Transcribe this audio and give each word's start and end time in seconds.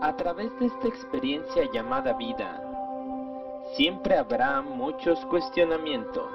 A 0.00 0.16
través 0.16 0.56
de 0.60 0.66
esta 0.66 0.86
experiencia 0.86 1.68
llamada 1.72 2.12
vida, 2.12 2.62
siempre 3.74 4.16
habrá 4.16 4.62
muchos 4.62 5.18
cuestionamientos. 5.26 6.30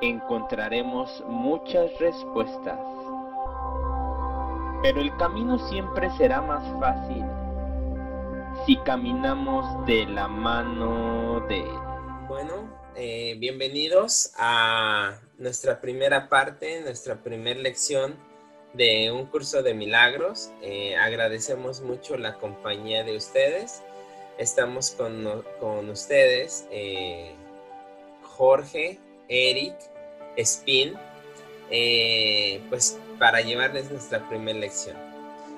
Encontraremos 0.00 1.22
muchas 1.28 1.90
respuestas. 1.98 2.78
Pero 4.82 5.00
el 5.00 5.14
camino 5.18 5.58
siempre 5.58 6.08
será 6.16 6.40
más 6.40 6.64
fácil 6.80 7.24
si 8.64 8.76
caminamos 8.78 9.86
de 9.86 10.06
la 10.06 10.28
mano 10.28 11.40
de... 11.48 11.64
Bueno, 12.26 12.54
eh, 12.94 13.36
bienvenidos 13.38 14.32
a 14.38 15.20
nuestra 15.38 15.80
primera 15.80 16.28
parte, 16.28 16.80
nuestra 16.80 17.22
primera 17.22 17.60
lección 17.60 18.16
de 18.72 19.10
un 19.12 19.26
curso 19.26 19.62
de 19.62 19.74
milagros. 19.74 20.50
Eh, 20.62 20.96
agradecemos 20.96 21.80
mucho 21.80 22.16
la 22.16 22.34
compañía 22.34 23.04
de 23.04 23.16
ustedes. 23.16 23.82
Estamos 24.38 24.92
con, 24.92 25.44
con 25.58 25.90
ustedes, 25.90 26.66
eh, 26.70 27.32
Jorge, 28.22 28.98
Eric, 29.28 29.74
Spin, 30.36 30.94
eh, 31.70 32.60
pues 32.68 32.98
para 33.18 33.40
llevarles 33.40 33.90
nuestra 33.90 34.28
primera 34.28 34.58
lección. 34.58 34.96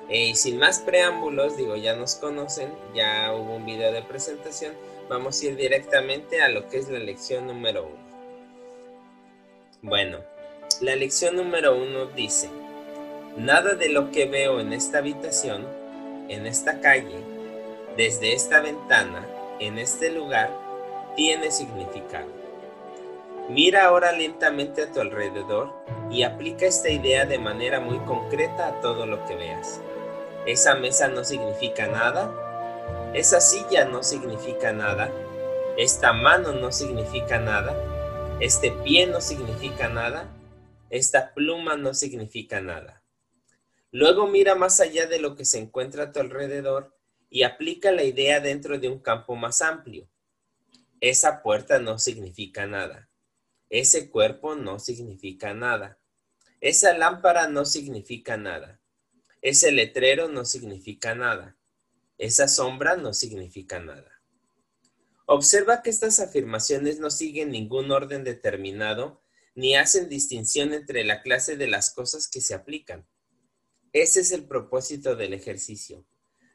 y 0.09 0.35
sin 0.35 0.59
más 0.59 0.81
preámbulos, 0.81 1.57
digo, 1.57 1.77
ya 1.77 1.95
nos 1.95 2.17
conocen, 2.17 2.73
ya 2.95 3.33
hubo 3.33 3.57
un 3.57 3.67
video 3.67 3.93
de 3.93 4.03
presentación, 4.03 4.75
vamos 5.09 5.41
a 5.41 5.47
ir 5.47 5.57
directamente 5.57 6.43
a 6.43 6.49
lo 6.49 6.69
que 6.69 6.79
es 6.79 6.89
la 6.89 6.99
lección 6.99 7.47
número 7.47 7.85
uno. 7.87 8.11
Bueno, 9.83 10.19
la 10.81 10.97
lección 10.97 11.37
número 11.37 11.77
uno 11.77 12.07
dice, 12.07 12.49
Nada 13.37 13.75
de 13.75 13.89
lo 13.89 14.11
que 14.11 14.27
veo 14.27 14.61
en 14.61 14.73
esta 14.73 14.99
habitación, 14.99 15.65
en 16.29 16.47
esta 16.47 16.81
calle, 16.81 17.17
desde 17.97 18.35
esta 18.35 18.61
ventana, 18.61 19.25
en 19.61 19.79
este 19.79 20.11
lugar, 20.11 20.51
tiene 21.15 21.51
significado. 21.51 22.29
Mira 23.49 23.87
ahora 23.87 24.13
lentamente 24.13 24.83
a 24.83 24.93
tu 24.93 25.01
alrededor 25.01 25.73
y 26.11 26.23
aplica 26.25 26.67
esta 26.67 26.89
idea 26.89 27.25
de 27.25 27.39
manera 27.39 27.81
muy 27.81 27.99
concreta 28.01 28.69
a 28.69 28.81
todo 28.81 29.07
lo 29.07 29.25
que 29.27 29.37
veas. 29.37 29.81
Esa 30.47 30.75
mesa 30.75 31.09
no 31.09 31.25
significa 31.25 31.87
nada, 31.87 32.33
esa 33.15 33.41
silla 33.41 33.85
no 33.85 34.03
significa 34.03 34.73
nada, 34.73 35.11
esta 35.77 36.13
mano 36.13 36.53
no 36.53 36.73
significa 36.73 37.39
nada, 37.39 37.77
este 38.41 38.71
pie 38.71 39.07
no 39.07 39.21
significa 39.21 39.89
nada, 39.89 40.29
esta 40.91 41.33
pluma 41.35 41.77
no 41.77 41.95
significa 41.95 42.61
nada. 42.61 43.03
Luego 43.93 44.27
mira 44.29 44.55
más 44.55 44.81
allá 44.81 45.07
de 45.07 45.19
lo 45.19 45.35
que 45.35 45.45
se 45.45 45.59
encuentra 45.59 46.05
a 46.05 46.13
tu 46.13 46.21
alrededor 46.21 46.97
y 47.29 47.43
aplica 47.43 47.93
la 47.93 48.05
idea 48.05 48.41
dentro 48.41 48.79
de 48.79 48.89
un 48.89 49.01
campo 49.01 49.37
más 49.37 49.63
amplio. 49.63 50.09
Esa 51.01 51.43
puerta 51.43 51.79
no 51.79 51.99
significa 51.99 52.67
nada. 52.67 53.09
Ese 53.69 54.11
cuerpo 54.11 54.55
no 54.55 54.79
significa 54.79 55.55
nada. 55.55 55.99
Esa 56.61 56.97
lámpara 56.97 57.49
no 57.49 57.65
significa 57.65 58.37
nada. 58.37 58.81
Ese 59.43 59.73
letrero 59.73 60.29
no 60.29 60.45
significa 60.45 61.15
nada. 61.15 61.57
Esa 62.19 62.49
sombra 62.49 62.97
no 62.97 63.15
significa 63.15 63.81
nada. 63.81 64.21
Observa 65.25 65.83
que 65.83 65.91
estas 65.91 66.21
afirmaciones 66.21 66.99
no 66.99 67.11
siguen 67.11 67.51
ningún 67.51 67.91
orden 67.93 68.25
determinado 68.25 69.23
ni 69.55 69.77
hacen 69.77 70.09
distinción 70.09 70.75
entre 70.75 71.05
la 71.05 71.23
clase 71.23 71.57
de 71.57 71.69
las 71.69 71.95
cosas 71.95 72.29
que 72.29 72.41
se 72.41 72.53
aplican. 72.55 73.07
Ese 73.93 74.21
es 74.21 74.31
el 74.31 74.45
propósito 74.45 75.17
del 75.17 75.35
ejercicio. 75.35 76.07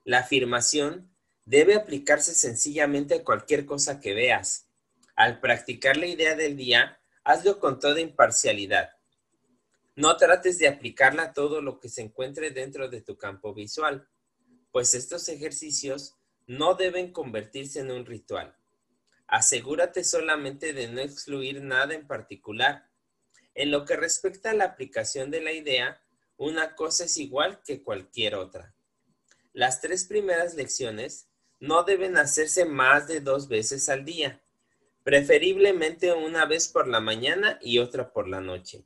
La 0.03 0.19
afirmación 0.19 1.13
debe 1.43 1.75
aplicarse 1.75 2.33
sencillamente 2.33 3.15
a 3.15 3.23
cualquier 3.23 3.65
cosa 3.65 3.99
que 3.99 4.13
veas. 4.13 4.69
Al 5.15 5.39
practicar 5.41 5.97
la 5.97 6.07
idea 6.07 6.35
del 6.35 6.55
día, 6.55 6.99
hazlo 7.23 7.59
con 7.59 7.79
toda 7.79 7.99
imparcialidad. 7.99 8.89
No 9.95 10.15
trates 10.17 10.57
de 10.59 10.67
aplicarla 10.67 11.23
a 11.23 11.33
todo 11.33 11.61
lo 11.61 11.79
que 11.79 11.89
se 11.89 12.01
encuentre 12.01 12.51
dentro 12.51 12.89
de 12.89 13.01
tu 13.01 13.17
campo 13.17 13.53
visual, 13.53 14.07
pues 14.71 14.93
estos 14.93 15.27
ejercicios 15.29 16.15
no 16.47 16.75
deben 16.75 17.11
convertirse 17.11 17.79
en 17.79 17.91
un 17.91 18.05
ritual. 18.05 18.57
Asegúrate 19.27 20.03
solamente 20.03 20.73
de 20.73 20.87
no 20.87 21.01
excluir 21.01 21.61
nada 21.61 21.95
en 21.95 22.07
particular. 22.07 22.89
En 23.53 23.71
lo 23.71 23.85
que 23.85 23.95
respecta 23.95 24.51
a 24.51 24.53
la 24.53 24.65
aplicación 24.65 25.31
de 25.31 25.41
la 25.41 25.53
idea, 25.53 26.04
una 26.37 26.75
cosa 26.75 27.05
es 27.05 27.17
igual 27.17 27.61
que 27.63 27.81
cualquier 27.81 28.35
otra. 28.35 28.73
Las 29.53 29.81
tres 29.81 30.05
primeras 30.05 30.55
lecciones 30.55 31.27
no 31.59 31.83
deben 31.83 32.17
hacerse 32.17 32.65
más 32.65 33.07
de 33.07 33.21
dos 33.21 33.47
veces 33.47 33.87
al 33.89 34.03
día, 34.03 34.41
preferiblemente 35.03 36.11
una 36.13 36.45
vez 36.45 36.67
por 36.67 36.87
la 36.87 36.99
mañana 36.99 37.59
y 37.61 37.79
otra 37.79 38.11
por 38.11 38.27
la 38.27 38.41
noche. 38.41 38.83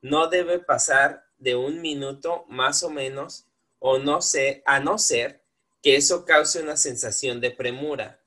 No 0.00 0.28
debe 0.28 0.60
pasar 0.60 1.24
de 1.38 1.56
un 1.56 1.80
minuto 1.80 2.44
más 2.48 2.82
o 2.82 2.90
menos, 2.90 3.46
o 3.78 3.98
no 3.98 4.22
sé, 4.22 4.62
a 4.66 4.78
no 4.78 4.98
ser 4.98 5.42
que 5.82 5.96
eso 5.96 6.24
cause 6.24 6.62
una 6.62 6.76
sensación 6.76 7.40
de 7.40 7.50
premura. 7.50 8.20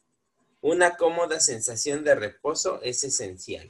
Una 0.61 0.97
cómoda 0.97 1.39
sensación 1.39 2.03
de 2.03 2.15
reposo 2.15 2.81
es 2.83 3.03
esencial. 3.03 3.69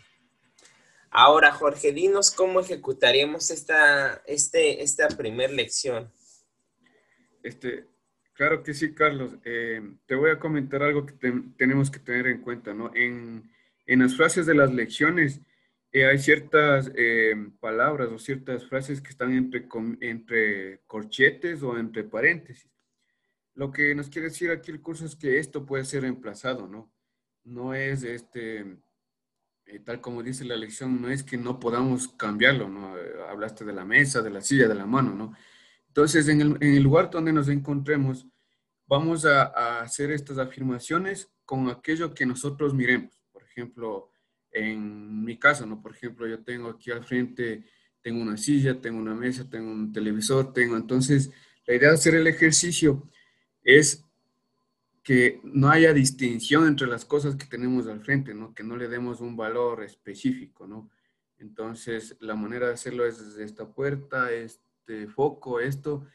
Ahora, 1.14 1.52
Jorge, 1.52 1.92
dinos 1.92 2.32
cómo 2.32 2.62
ejecutaríamos 2.62 3.52
esta, 3.52 4.24
este, 4.26 4.82
esta 4.82 5.10
primera 5.10 5.52
lección. 5.52 6.10
Este, 7.44 7.86
claro 8.34 8.64
que 8.64 8.74
sí, 8.74 8.94
Carlos. 8.94 9.36
Eh, 9.44 9.82
te 10.06 10.16
voy 10.16 10.32
a 10.32 10.40
comentar 10.40 10.82
algo 10.82 11.06
que 11.06 11.14
tenemos 11.58 11.92
que 11.92 12.00
tener 12.00 12.28
en 12.28 12.42
cuenta, 12.42 12.74
¿no? 12.74 12.92
En, 12.96 13.52
las 13.86 14.16
frases 14.16 14.46
de 14.46 14.56
las 14.56 14.74
lecciones 14.74 15.42
eh, 15.92 16.06
hay 16.06 16.18
ciertas 16.18 16.90
eh, 16.96 17.36
palabras 17.60 18.08
o 18.10 18.18
ciertas 18.18 18.66
frases 18.66 19.02
que 19.02 19.10
están 19.10 19.34
entre, 19.34 19.68
entre 20.00 20.80
corchetes 20.88 21.62
o 21.62 21.78
entre 21.78 22.06
paréntesis. 22.06 22.72
Lo 23.54 23.70
que 23.70 23.94
nos 23.94 24.08
quiere 24.08 24.30
decir 24.30 24.50
aquí 24.50 24.72
el 24.72 24.82
curso 24.82 25.06
es 25.06 25.18
que 25.18 25.40
esto 25.40 25.66
puede 25.66 25.84
ser 25.84 26.04
reemplazado, 26.04 26.68
¿no? 26.68 26.90
No 27.44 27.74
es 27.74 28.04
este 28.04 28.78
eh, 29.72 29.80
tal 29.80 30.02
como 30.02 30.22
dice 30.22 30.44
la 30.44 30.56
lección, 30.56 31.02
no 31.02 31.10
es 31.10 31.24
que 31.24 31.38
no 31.38 31.60
podamos 31.60 32.10
cambiarlo, 32.10 32.68
¿no? 32.68 32.98
Eh, 32.98 33.02
hablaste 33.30 33.64
de 33.64 33.72
la 33.72 33.86
mesa, 33.86 34.22
de 34.22 34.30
la 34.30 34.42
silla, 34.42 34.68
de 34.68 34.76
la 34.76 34.86
mano, 34.86 35.16
¿no? 35.16 35.34
Entonces, 35.88 36.28
en 36.28 36.58
el, 36.60 36.84
lugar 36.84 37.10
donde 37.10 37.32
nos 37.32 37.48
encontremos, 37.48 38.28
vamos 38.86 39.26
a, 39.26 39.82
hacer 39.82 40.12
estas 40.12 40.38
afirmaciones 40.38 41.32
con 41.46 41.70
aquello 41.70 42.14
que 42.14 42.26
nosotros 42.26 42.74
miremos. 42.74 43.22
Por 43.32 43.44
ejemplo, 43.44 44.12
en 44.52 45.24
mi 45.24 45.38
caso, 45.38 45.66
¿no? 45.66 45.82
Por 45.82 45.94
ejemplo, 45.94 46.28
yo 46.28 46.44
tengo 46.44 46.70
aquí 46.70 46.92
al 46.92 47.06
frente, 47.06 47.66
tengo 48.02 48.22
una 48.22 48.38
silla, 48.38 48.80
tengo 48.82 49.00
una 49.00 49.16
mesa, 49.16 49.50
tengo 49.50 49.72
un 49.72 49.94
televisor, 49.94 50.54
tengo, 50.54 50.76
entonces, 50.76 51.32
la 51.66 51.76
idea 51.76 51.90
de 51.90 51.96
hacer 51.96 52.16
el 52.16 52.28
ejercicio 52.28 53.10
es 53.64 54.06
que 55.04 55.42
no 55.44 55.70
haya 55.70 55.94
distinción 55.94 56.68
entre 56.68 56.88
las 56.88 57.06
cosas 57.06 57.36
que 57.36 57.46
tenemos 57.46 57.88
al 57.88 58.02
frente, 58.02 58.34
¿no? 58.34 58.54
Que 58.54 58.64
no 58.64 58.78
le 58.78 58.88
demos 58.88 59.20
un 59.20 59.36
valor 59.36 59.84
específico, 59.84 60.68
¿no? 60.68 60.90
Entonces, 61.38 62.16
la 62.20 62.36
manera 62.36 62.68
de 62.68 62.74
hacerlo 62.74 63.06
es 63.06 63.18
desde 63.18 63.44
esta 63.44 63.68
puerta, 63.68 64.32
este 64.32 65.08
foco, 65.08 65.60
esto, 65.60 66.06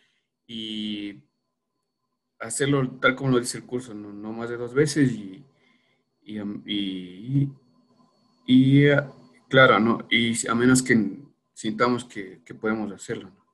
y 0.46 1.24
hacerlo 2.38 2.98
tal 3.00 3.16
como 3.16 3.32
lo 3.32 3.40
dice 3.40 3.58
el 3.58 3.66
curso, 3.66 3.92
no, 3.92 4.32
más 4.32 4.50
de 4.50 4.56
dos 4.56 4.72
veces 4.72 5.10
y, 5.10 5.44
y, 6.22 7.50
y, 8.46 8.86
claro, 9.48 9.80
¿no? 9.80 10.06
Y 10.10 10.46
a 10.46 10.54
menos 10.54 10.80
que 10.82 11.24
sintamos 11.52 12.04
que, 12.04 12.42
que 12.44 12.54
podemos 12.54 12.92
hacerlo, 12.92 13.30
¿no? 13.30 13.45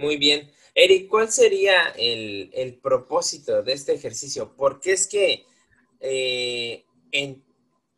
Muy 0.00 0.16
bien. 0.16 0.50
Eric, 0.74 1.08
¿cuál 1.08 1.28
sería 1.28 1.92
el, 1.94 2.80
propósito 2.82 3.62
de 3.62 3.74
este 3.74 3.92
ejercicio? 3.92 4.54
Porque 4.56 4.92
es 4.92 5.06
que 5.06 5.44
eh, 6.00 6.84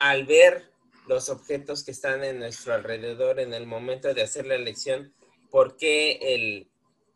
al 0.00 0.26
ver 0.26 0.64
los 1.06 1.28
objetos 1.28 1.84
que 1.84 1.92
están 1.92 2.24
en 2.24 2.40
nuestro 2.40 2.74
alrededor 2.74 3.38
en 3.38 3.54
el 3.54 3.68
momento 3.68 4.12
de 4.14 4.22
hacer 4.22 4.46
la 4.46 4.56
elección, 4.56 5.14
¿por 5.48 5.76
qué 5.76 6.18
el 6.34 6.68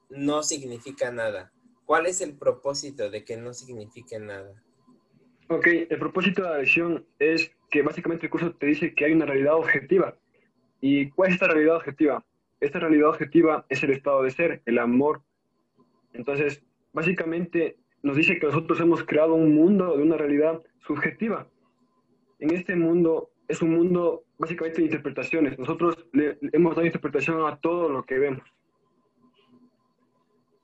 no 0.08 0.44
significa 0.44 1.10
nada? 1.10 1.52
¿Cuál 1.84 2.06
es 2.06 2.20
el 2.20 2.38
propósito 2.38 3.10
de 3.10 3.24
que 3.24 3.36
no 3.36 3.54
signifique 3.54 4.20
nada? 4.20 4.62
Ok, 5.48 5.66
el 5.66 5.98
propósito 5.98 6.42
de 6.42 6.48
la 6.48 6.56
elección 6.58 7.04
es 7.18 7.50
que 7.72 7.82
básicamente 7.82 8.26
el 8.26 8.30
curso 8.30 8.54
te 8.54 8.66
dice 8.66 8.94
que 8.94 9.06
hay 9.06 9.14
una 9.14 9.26
realidad 9.26 9.56
objetiva. 9.56 10.16
¿Y 10.80 11.10
cuál 11.10 11.30
es 11.30 11.34
esta 11.34 11.48
realidad 11.48 11.74
objetiva? 11.74 12.24
Esta 12.66 12.80
realidad 12.80 13.08
objetiva 13.08 13.64
es 13.68 13.82
el 13.82 13.90
estado 13.90 14.22
de 14.22 14.30
ser, 14.30 14.62
el 14.66 14.78
amor. 14.78 15.22
Entonces, 16.12 16.62
básicamente 16.92 17.76
nos 18.02 18.16
dice 18.16 18.38
que 18.38 18.46
nosotros 18.46 18.80
hemos 18.80 19.02
creado 19.04 19.34
un 19.34 19.54
mundo 19.54 19.96
de 19.96 20.02
una 20.02 20.16
realidad 20.16 20.62
subjetiva. 20.78 21.46
En 22.38 22.54
este 22.54 22.76
mundo 22.76 23.30
es 23.48 23.62
un 23.62 23.74
mundo 23.74 24.24
básicamente 24.38 24.82
interpretaciones. 24.82 25.58
Nosotros 25.58 26.06
le, 26.12 26.38
hemos 26.52 26.74
dado 26.74 26.86
interpretación 26.86 27.46
a 27.46 27.56
todo 27.56 27.88
lo 27.88 28.04
que 28.04 28.18
vemos. 28.18 28.42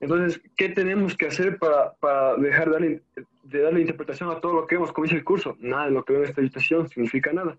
Entonces, 0.01 0.43
¿qué 0.57 0.69
tenemos 0.69 1.17
que 1.17 1.27
hacer 1.27 1.59
para, 1.59 1.95
para 1.95 2.37
dejar 2.37 2.67
de 2.67 2.73
darle, 2.73 3.03
de 3.45 3.61
darle, 3.61 3.81
interpretación 3.81 4.31
a 4.31 4.41
todo 4.41 4.55
lo 4.55 4.67
que 4.67 4.75
vemos? 4.75 4.93
Como 4.93 5.05
dice 5.05 5.17
el 5.17 5.25
curso, 5.25 5.57
nada 5.61 5.87
de 5.87 5.93
lo 5.93 6.05
que 6.05 6.13
veo 6.13 6.23
en 6.23 6.29
esta 6.29 6.41
habitación 6.41 6.89
significa 6.89 7.33
nada. 7.33 7.57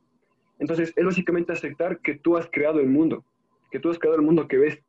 Entonces, 0.60 0.94
es 0.96 1.06
básicamente 1.06 1.54
aceptar 1.54 2.00
que 2.00 2.16
tú 2.16 2.38
has 2.38 2.48
creado 2.52 2.80
el 2.80 2.88
mundo, 2.88 3.24
que 3.74 3.80
tú 3.80 3.90
has 3.90 3.98
creado 3.98 4.18
el 4.18 4.22
mundo 4.22 4.48
que 4.48 4.60
ves. 4.60 4.80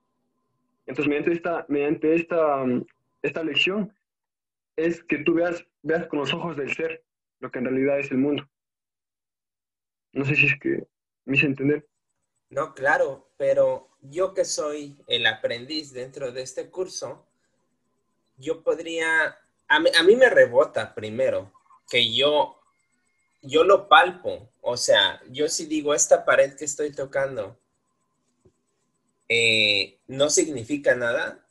Entonces, 0.85 1.09
mediante 1.09 1.33
esta, 1.33 1.65
mediante 1.71 2.15
esta, 2.15 2.67
esta 3.23 3.43
lección, 3.43 3.91
es 4.77 5.03
que 5.05 5.25
tú 5.25 5.33
veas, 5.33 5.65
veas 5.81 6.07
con 6.07 6.19
los 6.19 6.35
ojos 6.35 6.55
del 6.55 6.71
ser 6.75 7.03
lo 7.41 7.51
que 7.51 7.61
en 7.61 7.65
realidad 7.65 7.99
es 7.99 8.11
el 8.11 8.19
mundo. 8.19 8.47
No 10.13 10.27
sé 10.27 10.37
si 10.37 10.49
es 10.49 10.61
que 10.61 10.87
me 11.25 11.35
hice 11.35 11.47
entender. 11.47 11.89
No, 12.51 12.75
claro, 12.75 13.31
pero 13.39 13.89
yo 14.03 14.35
que 14.35 14.45
soy 14.45 14.99
el 15.07 15.25
aprendiz 15.25 15.95
dentro 15.95 16.31
de 16.31 16.43
este 16.43 16.69
curso, 16.69 17.27
yo 18.37 18.63
podría, 18.63 19.39
a 19.67 19.81
mí, 19.81 20.17
me 20.17 20.29
rebota 20.29 20.95
primero 20.95 21.51
que 21.89 22.15
yo, 22.15 22.61
yo 23.41 23.65
lo 23.65 23.89
palpo, 23.89 24.51
o 24.61 24.77
sea, 24.77 25.23
yo 25.31 25.49
si 25.49 25.65
digo 25.65 25.95
esta 25.95 26.27
pared 26.27 26.55
que 26.55 26.67
estoy 26.67 26.93
tocando 26.93 27.59
eh, 29.29 29.99
no 30.07 30.31
significa 30.31 30.95
nada, 30.95 31.47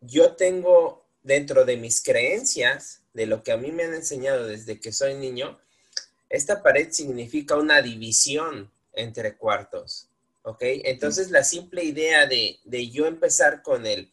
yo 0.00 0.36
tengo 0.36 1.04
dentro 1.22 1.64
de 1.64 1.76
mis 1.76 2.02
creencias, 2.02 3.00
de 3.12 3.26
lo 3.26 3.42
que 3.42 3.52
a 3.52 3.56
mí 3.56 3.72
me 3.72 3.84
han 3.84 3.94
enseñado 3.94 4.46
desde 4.46 4.80
que 4.80 4.92
soy 4.92 5.14
niño, 5.14 5.58
esta 6.28 6.62
pared 6.62 6.90
significa 6.90 7.56
una 7.56 7.82
división 7.82 8.70
entre 8.92 9.36
cuartos, 9.36 10.08
¿ok? 10.42 10.62
Entonces 10.62 11.30
la 11.30 11.44
simple 11.44 11.84
idea 11.84 12.26
de, 12.26 12.58
de 12.64 12.88
yo 12.90 13.06
empezar 13.06 13.62
con 13.62 13.86
el 13.86 14.12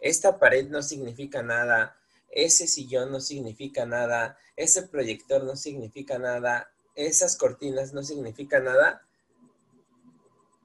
esta 0.00 0.38
pared 0.38 0.66
no 0.68 0.82
significa 0.82 1.42
nada, 1.42 1.96
ese 2.30 2.66
sillón 2.66 3.12
no 3.12 3.20
significa 3.20 3.84
nada, 3.84 4.38
ese 4.56 4.82
proyector 4.82 5.44
no 5.44 5.56
significa 5.56 6.18
nada, 6.18 6.70
esas 6.94 7.36
cortinas 7.36 7.92
no 7.92 8.02
significan 8.02 8.64
nada. 8.64 9.02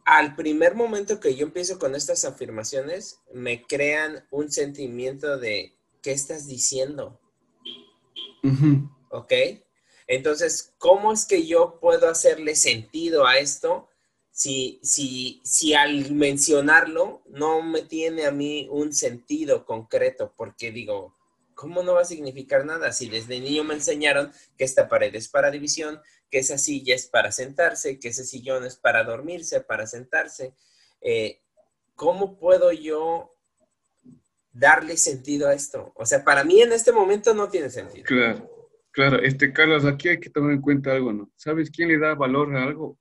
Al 0.05 0.35
primer 0.35 0.75
momento 0.75 1.19
que 1.19 1.35
yo 1.35 1.45
empiezo 1.45 1.79
con 1.79 1.95
estas 1.95 2.25
afirmaciones, 2.25 3.19
me 3.33 3.65
crean 3.65 4.25
un 4.29 4.51
sentimiento 4.51 5.37
de, 5.39 5.75
¿qué 6.03 6.11
estás 6.11 6.47
diciendo? 6.47 7.19
¿Ok? 9.09 9.33
Entonces, 10.07 10.75
¿cómo 10.77 11.11
es 11.11 11.25
que 11.25 11.47
yo 11.47 11.79
puedo 11.79 12.07
hacerle 12.07 12.55
sentido 12.55 13.25
a 13.25 13.39
esto 13.39 13.89
si, 14.29 14.79
si, 14.83 15.41
si 15.43 15.73
al 15.73 16.11
mencionarlo 16.11 17.23
no 17.27 17.63
me 17.63 17.81
tiene 17.81 18.25
a 18.25 18.31
mí 18.31 18.67
un 18.69 18.93
sentido 18.93 19.65
concreto, 19.65 20.33
porque 20.35 20.71
digo, 20.71 21.15
¿cómo 21.55 21.81
no 21.81 21.93
va 21.93 22.01
a 22.01 22.05
significar 22.05 22.65
nada 22.65 22.91
si 22.91 23.09
desde 23.09 23.39
niño 23.39 23.63
me 23.63 23.73
enseñaron 23.73 24.31
que 24.57 24.65
esta 24.65 24.87
pared 24.87 25.15
es 25.15 25.29
para 25.29 25.49
división, 25.49 25.99
que 26.35 26.39
esa 26.39 26.57
silla 26.57 26.93
es 26.93 27.07
para 27.07 27.31
sentarse, 27.31 27.97
que 27.97 28.09
ese 28.09 28.25
sillón 28.25 28.65
es 28.65 28.75
para 28.75 29.05
dormirse, 29.05 29.61
para 29.61 29.87
sentarse? 29.87 30.53
Eh, 30.99 31.39
¿Cómo 31.95 32.37
puedo 32.37 32.73
yo 32.73 33.33
darle 34.51 34.97
sentido 34.97 35.47
a 35.47 35.53
esto? 35.53 35.93
O 35.95 36.05
sea, 36.05 36.25
para 36.25 36.43
mí 36.43 36.61
en 36.61 36.73
este 36.73 36.91
momento 36.91 37.33
no 37.33 37.47
tiene 37.47 37.69
sentido. 37.69 38.03
Claro, 38.03 38.69
claro. 38.91 39.19
Este, 39.19 39.53
Carlos, 39.53 39.85
aquí 39.85 40.09
hay 40.09 40.19
que 40.19 40.29
tomar 40.29 40.51
en 40.51 40.59
cuenta 40.59 40.91
algo, 40.91 41.13
¿no? 41.13 41.31
¿Sabes 41.37 41.71
quién 41.71 41.87
le 41.87 41.97
da 41.97 42.15
valor 42.15 42.53
a 42.53 42.63
algo? 42.63 42.99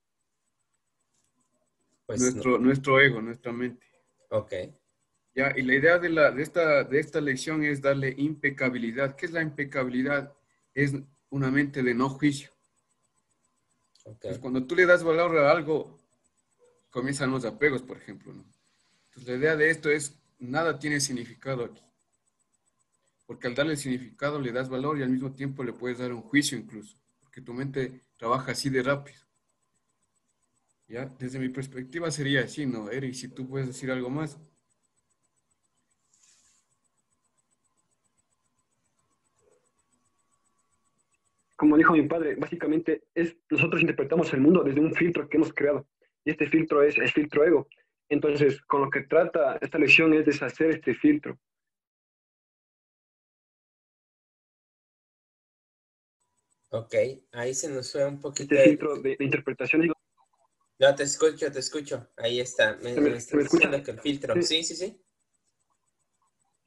Pues 2.07 2.21
nuestro, 2.21 2.57
nuestro 2.59 3.01
ego, 3.01 3.21
nuestra 3.21 3.51
mente. 3.51 3.85
Ok. 4.31 4.53
Ya, 5.35 5.53
y 5.57 5.63
la 5.63 5.75
idea 5.75 5.99
de, 5.99 6.11
la, 6.11 6.31
de, 6.31 6.41
esta, 6.41 6.85
de 6.85 7.01
esta 7.01 7.21
lección 7.21 7.65
es 7.65 7.83
darle 7.83 8.15
impecabilidad. 8.17 9.17
¿Qué 9.17 9.27
es 9.27 9.33
la 9.33 9.43
impecabilidad? 9.43 10.33
Es 10.73 10.95
una 11.31 11.51
mente 11.51 11.83
de 11.83 11.95
no 11.95 12.09
juicio. 12.11 12.54
Okay. 14.05 14.39
cuando 14.39 14.67
tú 14.67 14.77
le 14.77 14.85
das 14.85 15.03
valor 15.03 15.39
a 15.39 15.51
algo, 15.51 15.99
comienzan 16.91 17.31
los 17.31 17.45
apegos, 17.45 17.83
por 17.83 17.97
ejemplo. 17.97 18.33
¿no? 18.33 18.45
Entonces, 19.07 19.33
la 19.33 19.39
idea 19.39 19.57
de 19.57 19.71
esto 19.71 19.91
es, 19.91 20.17
nada 20.39 20.79
tiene 20.79 21.01
significado 21.01 21.65
aquí. 21.65 21.83
Porque 23.27 23.47
al 23.47 23.55
darle 23.55 23.77
significado 23.77 24.39
le 24.39 24.53
das 24.53 24.69
valor 24.69 24.99
y 24.99 25.03
al 25.03 25.09
mismo 25.09 25.33
tiempo 25.33 25.65
le 25.65 25.73
puedes 25.73 25.99
dar 25.99 26.13
un 26.13 26.23
juicio 26.23 26.59
incluso. 26.59 26.97
Porque 27.21 27.41
tu 27.41 27.55
mente 27.55 28.03
trabaja 28.19 28.53
así 28.53 28.69
de 28.69 28.83
rápido. 28.83 29.19
¿Ya? 30.87 31.07
Desde 31.19 31.39
mi 31.39 31.49
perspectiva 31.49 32.11
sería 32.11 32.43
así, 32.43 32.67
¿no? 32.67 32.91
Eric, 32.91 33.15
si 33.15 33.29
tú 33.29 33.49
puedes 33.49 33.67
decir 33.67 33.91
algo 33.91 34.11
más. 34.11 34.37
Como 41.65 41.79
dijo 41.79 41.95
mi 41.95 42.07
padre, 42.07 42.35
básicamente 42.35 43.05
es 43.15 43.39
nosotros 43.49 43.81
interpretamos 43.81 44.31
el 44.35 44.43
mundo 44.43 44.63
desde 44.63 44.81
un 44.81 44.95
filtro 44.95 45.27
que 45.27 45.39
hemos 45.39 45.51
creado. 45.55 45.89
Y 46.23 46.33
este 46.33 46.47
filtro 46.47 46.83
es 46.83 46.99
el 46.99 47.11
filtro 47.11 47.43
ego. 47.43 47.69
Entonces, 48.11 48.61
con 48.67 48.83
lo 48.83 48.91
que 48.91 49.01
trata 49.05 49.57
esta 49.63 49.79
lección 49.79 50.13
es 50.13 50.27
deshacer 50.27 50.73
este 50.73 50.95
filtro. 50.95 51.39
Ok, 56.69 56.95
ahí 57.33 57.55
se 57.55 57.71
nos 57.71 57.91
fue 57.91 58.05
un 58.05 58.21
poquito. 58.21 58.55
Este 58.55 58.69
filtro 58.69 58.97
de, 58.97 59.17
de 59.17 59.25
interpretación 59.25 59.91
no, 60.79 60.95
te 60.95 61.05
escucho, 61.05 61.51
te 61.51 61.61
escucho. 61.61 62.11
Ahí 62.19 62.41
está. 62.41 62.77
Me, 62.83 62.93
me, 62.95 63.09
me 63.09 63.83
que 63.83 63.91
el 63.91 64.01
filtro. 64.01 64.35
Sí. 64.43 64.63
sí, 64.63 64.77
sí, 64.77 65.03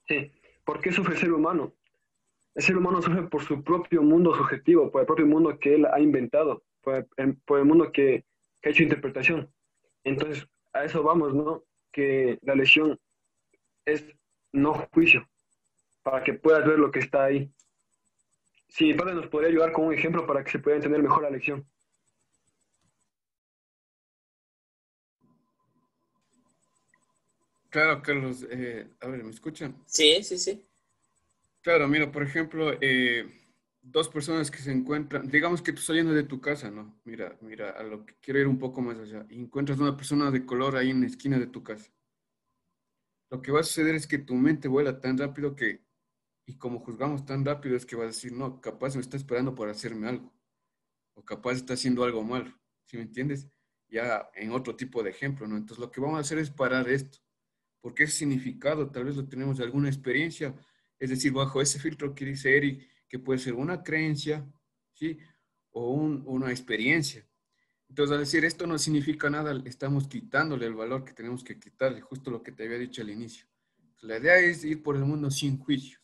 sí. 0.07 0.31
¿Por 0.65 0.81
qué 0.81 0.91
sufre 0.91 1.13
el 1.13 1.19
ser 1.19 1.31
humano? 1.31 1.77
El 2.57 2.63
ser 2.63 2.75
humano 2.75 3.03
sufre 3.03 3.21
por 3.27 3.43
su 3.43 3.63
propio 3.63 4.01
mundo 4.01 4.33
subjetivo, 4.33 4.89
por 4.89 5.01
el 5.01 5.05
propio 5.05 5.27
mundo 5.27 5.59
que 5.59 5.75
él 5.75 5.85
ha 5.85 5.99
inventado, 5.99 6.63
por 6.81 7.07
el, 7.17 7.65
mundo 7.65 7.91
que, 7.91 8.25
que, 8.59 8.69
ha 8.69 8.71
hecho 8.71 8.81
interpretación. 8.81 9.53
Entonces, 10.03 10.47
a 10.73 10.83
eso 10.83 11.03
vamos, 11.03 11.35
¿no? 11.35 11.63
Que 11.91 12.39
la 12.41 12.55
lesión 12.55 12.99
es 13.85 14.03
no 14.51 14.73
juicio, 14.91 15.29
para 16.01 16.23
que 16.23 16.33
puedas 16.33 16.65
ver 16.65 16.79
lo 16.79 16.89
que 16.89 16.97
está 16.97 17.25
ahí. 17.25 17.47
Si 18.69 18.85
mi 18.85 18.95
padre 18.95 19.13
nos 19.13 19.27
podría 19.27 19.51
ayudar 19.51 19.71
con 19.71 19.85
un 19.85 19.93
ejemplo 19.93 20.25
para 20.25 20.43
que 20.43 20.49
se 20.49 20.57
pueda 20.57 20.77
entender 20.77 21.03
mejor 21.03 21.21
la 21.21 21.29
lección. 21.29 21.63
Claro, 27.69 28.01
Carlos. 28.01 28.47
Eh, 28.49 28.87
a 28.99 29.07
ver, 29.09 29.23
¿me 29.23 29.29
escuchan? 29.29 29.75
Sí, 29.85 30.23
sí, 30.23 30.39
sí. 30.39 30.67
Claro, 31.67 31.89
mira, 31.89 32.09
por 32.13 32.23
ejemplo, 32.23 32.71
eh, 32.79 33.29
dos 33.81 34.07
personas 34.07 34.49
que 34.49 34.59
se 34.59 34.71
encuentran, 34.71 35.27
digamos 35.27 35.61
que 35.61 35.73
tú 35.73 35.81
saliendo 35.81 36.13
de 36.13 36.23
tu 36.23 36.39
casa, 36.39 36.71
¿no? 36.71 36.97
Mira, 37.03 37.37
mira, 37.41 37.71
a 37.71 37.83
lo 37.83 38.05
que 38.05 38.15
quiero 38.21 38.39
ir 38.39 38.47
un 38.47 38.57
poco 38.57 38.79
más 38.79 38.97
allá. 38.97 39.25
Y 39.29 39.37
encuentras 39.41 39.77
una 39.77 39.97
persona 39.97 40.31
de 40.31 40.45
color 40.45 40.77
ahí 40.77 40.91
en 40.91 41.01
la 41.01 41.07
esquina 41.07 41.37
de 41.37 41.47
tu 41.47 41.63
casa. 41.63 41.91
Lo 43.29 43.41
que 43.41 43.51
va 43.51 43.59
a 43.59 43.63
suceder 43.63 43.95
es 43.95 44.07
que 44.07 44.17
tu 44.17 44.33
mente 44.35 44.69
vuela 44.69 45.01
tan 45.01 45.17
rápido 45.17 45.57
que, 45.57 45.83
y 46.45 46.57
como 46.57 46.79
juzgamos 46.79 47.25
tan 47.25 47.43
rápido, 47.43 47.75
es 47.75 47.85
que 47.85 47.97
vas 47.97 48.05
a 48.05 48.07
decir, 48.07 48.31
no, 48.31 48.61
capaz 48.61 48.95
me 48.95 49.01
está 49.01 49.17
esperando 49.17 49.53
por 49.53 49.67
hacerme 49.67 50.07
algo. 50.07 50.33
O 51.15 51.25
capaz 51.25 51.55
está 51.57 51.73
haciendo 51.73 52.05
algo 52.05 52.23
malo. 52.23 52.57
¿Sí 52.85 52.95
me 52.95 53.03
entiendes? 53.03 53.45
Ya 53.89 54.29
en 54.35 54.51
otro 54.53 54.73
tipo 54.77 55.03
de 55.03 55.09
ejemplo, 55.09 55.45
¿no? 55.49 55.57
Entonces 55.57 55.79
lo 55.79 55.91
que 55.91 55.99
vamos 55.99 56.15
a 56.15 56.21
hacer 56.21 56.37
es 56.37 56.49
parar 56.49 56.87
esto 56.87 57.19
porque 57.81 58.03
ese 58.03 58.17
significado 58.17 58.89
tal 58.89 59.05
vez 59.05 59.15
lo 59.15 59.27
tenemos 59.27 59.57
de 59.57 59.63
alguna 59.63 59.87
experiencia, 59.87 60.53
es 60.99 61.09
decir, 61.09 61.31
bajo 61.31 61.61
ese 61.61 61.79
filtro 61.79 62.13
que 62.13 62.25
dice 62.25 62.55
Eric, 62.55 62.89
que 63.07 63.19
puede 63.19 63.39
ser 63.39 63.53
una 63.53 63.83
creencia, 63.83 64.45
¿sí? 64.93 65.17
O 65.71 65.91
una 65.91 66.49
experiencia. 66.49 67.27
Entonces, 67.89 68.13
al 68.13 68.19
decir 68.19 68.43
esto 68.43 68.67
no 68.67 68.77
significa 68.77 69.29
nada, 69.29 69.61
estamos 69.65 70.07
quitándole 70.07 70.65
el 70.65 70.73
valor 70.73 71.05
que 71.05 71.13
tenemos 71.13 71.43
que 71.43 71.59
quitarle, 71.59 72.01
justo 72.01 72.31
lo 72.31 72.43
que 72.43 72.51
te 72.51 72.65
había 72.65 72.77
dicho 72.77 73.01
al 73.01 73.09
inicio. 73.09 73.47
la 74.01 74.17
idea 74.17 74.37
es 74.39 74.63
ir 74.63 74.83
por 74.83 74.95
el 74.95 75.05
mundo 75.05 75.31
sin 75.31 75.57
juicio, 75.57 75.99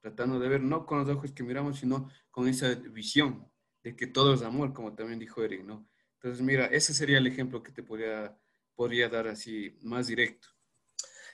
tratando 0.00 0.38
de 0.38 0.48
ver 0.48 0.62
no 0.62 0.86
con 0.86 0.98
los 0.98 1.08
ojos 1.08 1.32
que 1.32 1.42
miramos, 1.42 1.78
sino 1.78 2.08
con 2.30 2.48
esa 2.48 2.74
visión 2.74 3.50
de 3.82 3.96
que 3.96 4.06
todo 4.06 4.34
es 4.34 4.42
amor, 4.42 4.72
como 4.72 4.94
también 4.94 5.18
dijo 5.18 5.42
Eric, 5.42 5.64
¿no? 5.64 5.88
Entonces, 6.14 6.40
mira, 6.44 6.66
ese 6.66 6.94
sería 6.94 7.18
el 7.18 7.26
ejemplo 7.26 7.62
que 7.62 7.72
te 7.72 7.82
podría, 7.82 8.38
podría 8.74 9.08
dar 9.08 9.26
así 9.26 9.76
más 9.82 10.06
directo. 10.06 10.48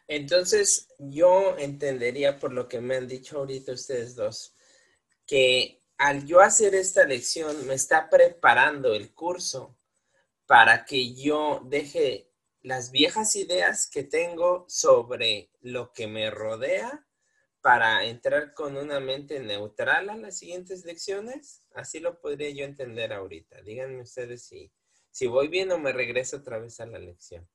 Entonces, 0.09 0.89
yo 0.99 1.57
entendería 1.59 2.39
por 2.39 2.53
lo 2.53 2.67
que 2.67 2.81
me 2.81 2.97
han 2.97 3.07
dicho 3.07 3.39
ahorita 3.39 3.73
ustedes 3.73 4.15
dos, 4.17 4.55
que 5.27 5.83
al 5.99 6.25
yo 6.27 6.41
hacer 6.41 6.75
esta 6.75 7.05
lección 7.05 7.67
me 7.67 7.75
está 7.75 8.09
preparando 8.09 8.95
el 8.95 9.13
curso 9.15 9.77
para 10.47 10.87
que 10.87 11.15
yo 11.15 11.61
deje 11.67 12.31
las 12.63 12.91
viejas 12.91 13.37
ideas 13.37 13.89
que 13.91 14.03
tengo 14.03 14.65
sobre 14.69 15.51
lo 15.61 15.93
que 15.93 16.07
me 16.07 16.31
rodea 16.31 17.07
para 17.61 18.05
entrar 18.05 18.55
con 18.55 18.77
una 18.77 19.01
mente 19.01 19.41
neutral 19.41 20.09
a 20.09 20.17
las 20.17 20.39
siguientes 20.39 20.85
lecciones. 20.85 21.63
Así 21.75 22.01
lo 22.01 22.19
podría 22.19 22.51
yo 22.51 22.65
entender 22.65 23.13
ahorita. 23.13 23.61
Díganme 23.63 24.03
ustedes 24.03 24.45
si, 24.45 24.73
Si 25.11 25.27
voy 25.27 25.49
bien 25.49 25.71
o 25.73 25.79
me 25.79 25.93
regreso 25.93 26.39
otra 26.39 26.59
vez 26.59 26.81
a 26.81 26.87
la 26.87 26.99
lección. 26.99 27.47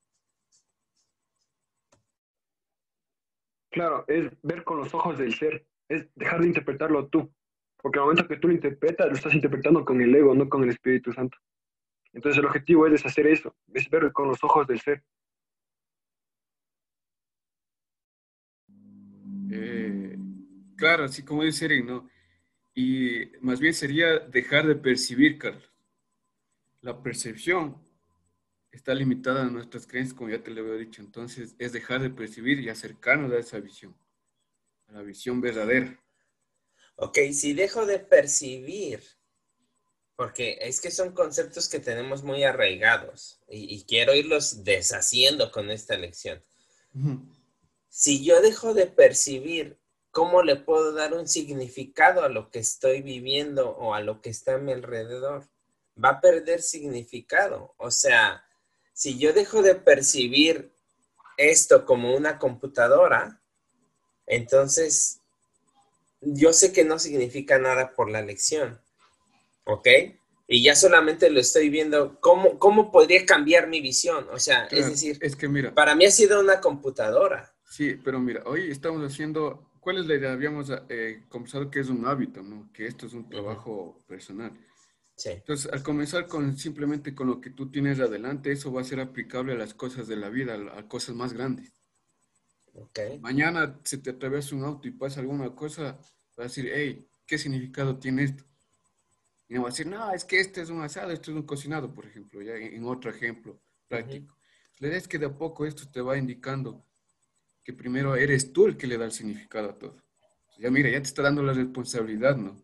Claro, 3.74 4.06
es 4.08 4.30
ver 4.44 4.64
con 4.64 4.78
los 4.78 4.94
ojos 4.94 5.18
del 5.18 5.34
ser, 5.34 5.66
es 5.90 6.08
dejar 6.14 6.42
de 6.42 6.48
interpretarlo 6.48 7.08
tú, 7.08 7.34
porque 7.82 7.98
al 7.98 8.06
momento 8.06 8.28
que 8.28 8.38
tú 8.38 8.48
lo 8.48 8.54
interpretas, 8.54 9.08
lo 9.08 9.14
estás 9.14 9.34
interpretando 9.34 9.84
con 9.84 10.00
el 10.00 10.14
ego, 10.14 10.36
no 10.36 10.48
con 10.48 10.62
el 10.62 10.70
Espíritu 10.70 11.12
Santo. 11.12 11.40
Entonces 12.14 12.38
el 12.38 12.46
objetivo 12.46 12.86
es 12.86 12.92
deshacer 12.92 13.26
eso, 13.26 13.56
es 13.74 13.90
ver 13.90 14.12
con 14.12 14.28
los 14.28 14.44
ojos 14.44 14.68
del 14.68 14.80
ser. 14.80 15.04
Eh, 19.52 20.20
claro, 20.78 21.06
así 21.06 21.26
como 21.26 21.44
dice 21.44 21.66
Eric, 21.66 21.84
¿no? 21.84 22.08
Y 22.76 23.26
más 23.42 23.60
bien 23.60 23.74
sería 23.74 24.20
dejar 24.20 24.68
de 24.68 24.76
percibir, 24.76 25.40
Carlos. 25.40 25.68
La 26.82 27.02
percepción 27.02 27.82
está 28.74 28.94
limitada 28.94 29.44
a 29.44 29.50
nuestras 29.50 29.88
creencias, 29.88 30.18
como 30.18 30.30
ya 30.30 30.44
te 30.44 30.52
lo 30.52 30.62
había 30.62 30.74
dicho. 30.74 31.02
Entonces, 31.02 31.56
es 31.60 31.72
dejar 31.72 32.02
de 32.02 32.10
percibir 32.10 32.60
y 32.60 32.70
acercarnos 32.70 33.32
a 33.32 33.38
esa 33.38 33.60
visión, 33.60 33.96
a 34.88 34.94
la 34.94 35.02
visión 35.04 35.40
verdadera. 35.42 36.00
Ok, 36.96 37.20
si 37.32 37.54
dejo 37.54 37.86
de 37.86 38.00
percibir, 38.00 39.02
porque 40.16 40.58
es 40.62 40.82
que 40.82 40.92
son 40.92 41.14
conceptos 41.14 41.70
que 41.70 41.80
tenemos 41.80 42.24
muy 42.24 42.44
arraigados 42.44 43.42
y, 43.48 43.84
quiero 43.86 44.14
irlos 44.14 44.64
deshaciendo 44.64 45.52
con 45.52 45.72
esta 45.72 45.98
lección. 45.98 46.44
Si 47.90 48.24
yo 48.24 48.42
dejo 48.42 48.74
de 48.74 48.88
percibir, 48.88 49.80
¿cómo 50.12 50.44
le 50.44 50.56
puedo 50.56 50.94
dar 50.94 51.14
un 51.14 51.28
significado 51.28 52.24
a 52.24 52.30
lo 52.30 52.52
que 52.52 52.60
estoy 52.60 53.02
viviendo 53.02 53.72
o 53.72 53.94
a 53.96 54.02
lo 54.02 54.22
que 54.22 54.30
está 54.30 54.56
a 54.56 54.60
mi 54.60 54.72
alrededor? 54.72 55.50
Va 56.04 56.10
a 56.10 56.22
perder 56.22 56.62
significado. 56.62 57.74
O 57.78 57.90
sea, 57.90 58.46
si 58.94 59.18
yo 59.18 59.34
dejo 59.34 59.62
de 59.62 59.76
percibir 59.76 60.72
esto 61.38 61.86
como 61.86 62.16
una 62.16 62.38
computadora, 62.38 63.42
entonces 64.26 65.20
yo 66.22 66.54
sé 66.54 66.72
que 66.72 66.86
no 66.86 67.00
significa 67.00 67.60
nada 67.60 67.94
por 67.96 68.10
la 68.10 68.22
lección, 68.22 68.80
¿ok? 69.66 69.88
Y 70.48 70.64
ya 70.64 70.76
solamente 70.76 71.30
lo 71.30 71.40
estoy 71.40 71.70
viendo, 71.70 72.20
¿cómo, 72.20 72.60
cómo 72.60 72.92
podría 72.92 73.26
cambiar 73.26 73.68
mi 73.68 73.82
visión? 73.82 74.28
O 74.32 74.40
sea, 74.40 74.66
es 74.66 74.90
decir, 74.90 75.18
es 75.22 75.36
que 75.36 75.48
mira, 75.48 75.74
para 75.74 75.96
mí 75.96 76.06
ha 76.06 76.12
sido 76.12 76.40
una 76.40 76.62
computadora. 76.62 77.54
Sí, 77.66 77.96
pero 78.04 78.20
mira, 78.20 78.44
hoy 78.46 78.70
estamos 78.70 79.02
haciendo, 79.04 79.72
¿cuál 79.80 79.98
es 79.98 80.06
la 80.06 80.16
idea? 80.16 80.32
Habíamos 80.32 80.72
eh, 80.90 81.24
conversado 81.30 81.72
que 81.72 81.80
es 81.80 81.90
un 81.90 82.06
hábito, 82.06 82.44
¿no? 82.44 82.70
Que 82.72 82.86
esto 82.86 83.08
es 83.08 83.14
un 83.14 83.28
trabajo 83.28 83.98
personal. 84.08 84.52
Entonces, 85.26 85.72
al 85.72 85.84
comenzar 85.84 86.28
con 86.28 86.58
simplemente 86.58 87.14
con 87.14 87.28
lo 87.28 87.40
que 87.40 87.52
tú 87.52 87.70
tienes 87.70 88.00
adelante, 88.00 88.52
eso 88.52 88.72
va 88.72 88.82
a 88.82 88.86
ser 88.86 89.00
aplicable 89.00 89.54
a 89.54 89.58
las 89.58 89.74
cosas 89.74 90.08
de 90.08 90.16
la 90.16 90.30
vida, 90.30 90.58
a, 90.76 90.88
cosas 90.88 91.16
más 91.16 91.34
grandes. 91.34 91.72
Okay. 92.74 93.20
Mañana 93.20 93.80
se 93.84 94.00
te 94.00 94.10
atraviesa 94.10 94.56
un 94.56 94.64
auto 94.64 94.88
y 94.88 94.92
pasa 94.92 95.20
alguna 95.20 95.54
cosa, 95.54 96.00
vas 96.36 96.40
a 96.40 96.44
decir, 96.44 96.72
hey, 96.74 97.08
¿qué 97.28 97.38
significado 97.38 98.00
tiene 98.00 98.24
esto? 98.24 98.44
Y 99.48 99.54
no 99.54 99.62
va 99.62 99.68
a 99.68 99.72
decir, 99.72 99.86
no, 99.86 100.12
es 100.12 100.26
que 100.26 100.40
este 100.40 100.62
es 100.62 100.70
un 100.70 100.82
asado, 100.82 101.12
esto 101.12 101.30
es 101.30 101.38
un 101.38 101.44
cocinado, 101.44 101.94
por 101.94 102.08
ejemplo, 102.08 102.42
ya 102.42 102.56
en, 102.56 102.84
otro 102.86 103.12
ejemplo 103.12 103.62
práctico. 103.88 104.36
La 104.80 104.88
idea 104.88 104.98
es 104.98 105.08
que 105.08 105.20
de 105.20 105.28
a 105.28 105.38
poco 105.38 105.66
esto 105.66 105.88
te 105.92 106.02
va 106.02 106.18
indicando 106.18 106.84
que 107.64 107.74
primero 107.74 108.16
eres 108.16 108.52
tú 108.52 108.66
el 108.66 108.76
que 108.76 108.88
le 108.88 108.98
da 108.98 109.06
el 109.06 109.12
significado 109.12 109.70
a 109.70 109.78
todo. 109.78 109.98
Ya 110.58 110.72
mira, 110.72 110.90
ya 110.90 111.00
te 111.00 111.08
está 111.08 111.22
dando 111.22 111.44
la 111.44 111.54
responsabilidad, 111.54 112.36
¿no? 112.36 112.56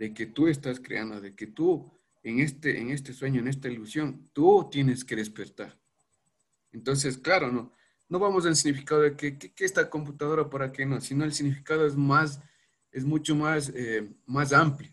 De 0.00 0.14
que 0.14 0.24
tú 0.24 0.48
estás 0.48 0.80
creando, 0.80 1.20
de 1.20 1.36
que 1.36 1.46
tú 1.46 1.92
en 2.22 2.40
este, 2.40 2.78
en 2.78 2.90
este 2.90 3.12
sueño, 3.12 3.40
en 3.40 3.48
esta 3.48 3.68
ilusión, 3.68 4.30
tú 4.32 4.68
tienes 4.70 5.04
que 5.04 5.16
despertar. 5.16 5.78
Entonces, 6.72 7.18
claro, 7.18 7.52
no, 7.52 7.72
no 8.08 8.18
vamos 8.18 8.46
al 8.46 8.56
significado 8.56 9.02
de 9.02 9.16
que, 9.16 9.38
que, 9.38 9.64
esta 9.64 9.88
computadora 9.90 10.48
para 10.48 10.72
qué 10.72 10.86
no, 10.86 11.00
sino 11.00 11.24
el 11.24 11.32
significado 11.32 11.86
es 11.86 11.96
más, 11.96 12.40
es 12.90 13.04
mucho 13.04 13.34
más, 13.34 13.70
eh, 13.74 14.08
más 14.26 14.52
amplio. 14.52 14.92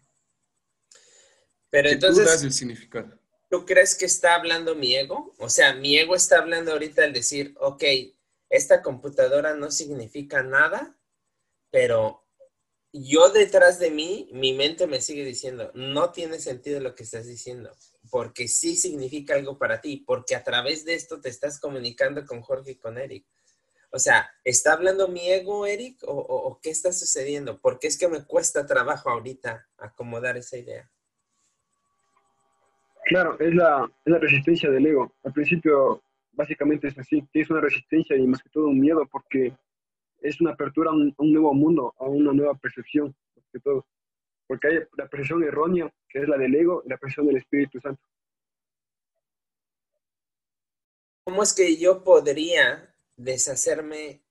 Pero 1.70 1.90
entonces, 1.90 2.26
tú 2.26 2.30
das 2.30 2.44
el 2.44 2.54
significado. 2.54 3.20
¿Tú 3.50 3.66
crees 3.66 3.96
que 3.96 4.06
está 4.06 4.36
hablando 4.36 4.76
mi 4.76 4.96
ego? 4.96 5.34
O 5.38 5.50
sea, 5.50 5.74
mi 5.74 5.98
ego 5.98 6.16
está 6.16 6.40
hablando 6.40 6.74
ahorita 6.74 7.04
al 7.04 7.14
decir, 7.14 7.56
ok, 7.60 7.84
esta 8.50 8.82
computadora 8.82 9.56
no 9.56 9.72
significa 9.72 10.44
nada, 10.44 10.98
pero 11.72 12.27
yo 12.94 13.30
detrás 13.30 13.80
de 13.80 13.92
mí, 13.92 14.30
mi 14.32 14.54
mente 14.54 14.88
me 14.88 15.02
sigue 15.02 15.26
diciendo, 15.26 15.72
no 15.74 16.12
tiene 16.12 16.40
sentido 16.40 16.80
lo 16.80 16.96
que 16.96 17.04
estás 17.04 17.28
diciendo, 17.28 17.72
porque 18.10 18.48
sí 18.48 18.76
significa 18.76 19.36
algo 19.36 19.58
para 19.58 19.82
ti, 19.82 20.04
porque 20.06 20.36
a 20.36 20.44
través 20.44 20.86
de 20.86 20.94
esto 20.94 21.20
te 21.20 21.30
estás 21.30 21.60
comunicando 21.60 22.26
con 22.26 22.42
Jorge 22.42 22.72
y 22.72 22.78
con 22.78 22.98
Eric. 22.98 23.26
O 23.90 24.00
sea, 24.00 24.30
¿está 24.44 24.74
hablando 24.74 25.08
mi 25.08 25.30
ego, 25.30 25.66
Eric, 25.66 26.00
o, 26.06 26.60
qué 26.62 26.70
está 26.70 26.92
sucediendo? 26.92 27.60
Porque 27.60 27.88
es 27.88 27.98
que 27.98 28.08
me 28.08 28.24
cuesta 28.26 28.66
trabajo 28.66 29.10
ahorita 29.10 29.68
acomodar 29.78 30.38
esa 30.38 30.58
idea. 30.58 30.90
Claro, 33.06 33.40
es 33.40 33.56
la, 33.56 33.90
es 34.06 34.12
la 34.12 34.20
resistencia 34.20 34.70
del 34.70 34.86
ego. 34.86 35.14
Al 35.24 35.32
principio, 35.32 36.04
básicamente 36.34 36.90
es 36.90 36.98
así, 36.98 37.26
es 37.34 37.50
una 37.50 37.62
resistencia 37.62 38.18
y 38.18 38.28
más 38.28 38.44
que 38.44 38.50
todo 38.50 38.68
un 38.68 38.80
miedo, 38.80 39.08
porque 39.10 39.54
es 40.22 40.42
una 40.42 40.52
apertura 40.52 40.92
a 40.92 40.94
un, 40.94 41.14
nuevo 41.18 41.54
mundo, 41.54 41.94
a 42.00 42.06
una 42.06 42.34
nueva 42.34 42.56
percepción, 42.56 43.16
de 43.54 43.60
todo. 43.60 43.88
Porque 44.48 44.68
hay 44.68 44.80
la 44.98 45.08
percepción 45.08 45.44
errónea, 45.44 45.94
que 46.10 46.20
es 46.20 46.28
la 46.28 46.38
del 46.38 46.56
ego, 46.56 46.84
y 46.86 46.90
la 46.90 46.98
percepción 46.98 47.28
del 47.28 47.38
Espíritu 47.38 47.80
Santo. 47.80 48.02
¿Cómo 51.24 51.44
es 51.44 51.54
que 51.54 51.76
yo 51.78 52.04
podría 52.04 52.94
deshacerme, 53.18 54.24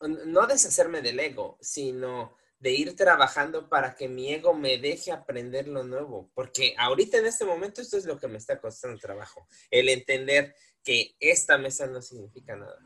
no 0.00 0.46
deshacerme 0.46 1.02
del 1.02 1.20
ego, 1.20 1.58
sino 1.60 2.34
de 2.58 2.72
ir 2.72 2.96
trabajando 2.96 3.68
para 3.68 3.94
que 3.94 4.08
mi 4.08 4.32
ego 4.32 4.54
me 4.54 4.78
deje 4.78 5.12
aprender 5.12 5.68
lo 5.68 5.84
nuevo? 5.84 6.30
Porque 6.34 6.74
ahorita 6.78 7.18
en 7.18 7.26
este 7.26 7.44
momento 7.44 7.82
esto 7.82 7.98
es 7.98 8.06
lo 8.06 8.18
que 8.18 8.28
me 8.28 8.38
está 8.38 8.58
costando 8.58 8.98
trabajo, 8.98 9.46
el 9.70 9.90
entender 9.90 10.54
que 10.82 11.14
esta 11.20 11.58
mesa 11.58 11.86
no 11.86 12.00
significa 12.00 12.56
nada 12.56 12.78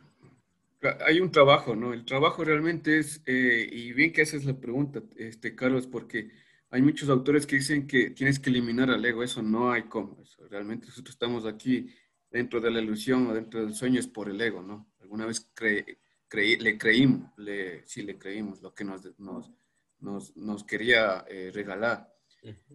hay 1.07 1.21
un 1.21 1.31
trabajo, 1.31 1.75
¿no? 1.77 1.93
El 1.93 2.05
trabajo 2.05 2.45
realmente 2.45 2.99
es, 2.99 3.23
eh, 3.27 3.69
y 3.71 3.93
bien 3.93 4.13
que 4.13 4.23
esa 4.23 4.37
es 4.37 4.45
la 4.45 4.59
pregunta, 4.59 5.03
este, 5.17 5.55
Carlos, 5.55 5.87
porque 5.87 6.31
hay 6.71 6.83
muchos 6.83 7.09
autores 7.09 7.47
que 7.47 7.57
dicen 7.57 7.87
que 7.87 8.11
tienes 8.11 8.39
que 8.39 8.51
eliminar 8.51 8.91
al 8.91 9.05
ego, 9.05 9.23
eso 9.23 9.43
no 9.43 9.73
hay 9.73 9.85
cómo, 9.85 10.21
eso, 10.23 10.47
realmente 10.49 10.87
nosotros 10.87 11.15
estamos 11.15 11.47
aquí 11.47 11.89
dentro 12.31 12.61
de 12.61 12.71
la 12.71 12.81
ilusión 12.81 13.29
o 13.29 13.35
dentro 13.35 13.61
del 13.65 13.75
sueño 13.75 14.01
es 14.01 14.09
por 14.09 14.29
el 14.29 14.41
ego, 14.41 14.63
¿no? 14.63 14.93
Alguna 15.01 15.27
vez 15.27 15.49
le 16.35 16.79
creímos, 16.79 17.31
le, 17.39 17.87
sí 17.87 18.03
le 18.03 18.19
creímos 18.19 18.61
lo 18.61 18.75
que 18.75 18.85
nos, 18.85 19.03
nos, 19.19 19.53
nos, 20.37 20.65
quería 20.65 21.25
eh, 21.29 21.51
regalar. 21.55 22.13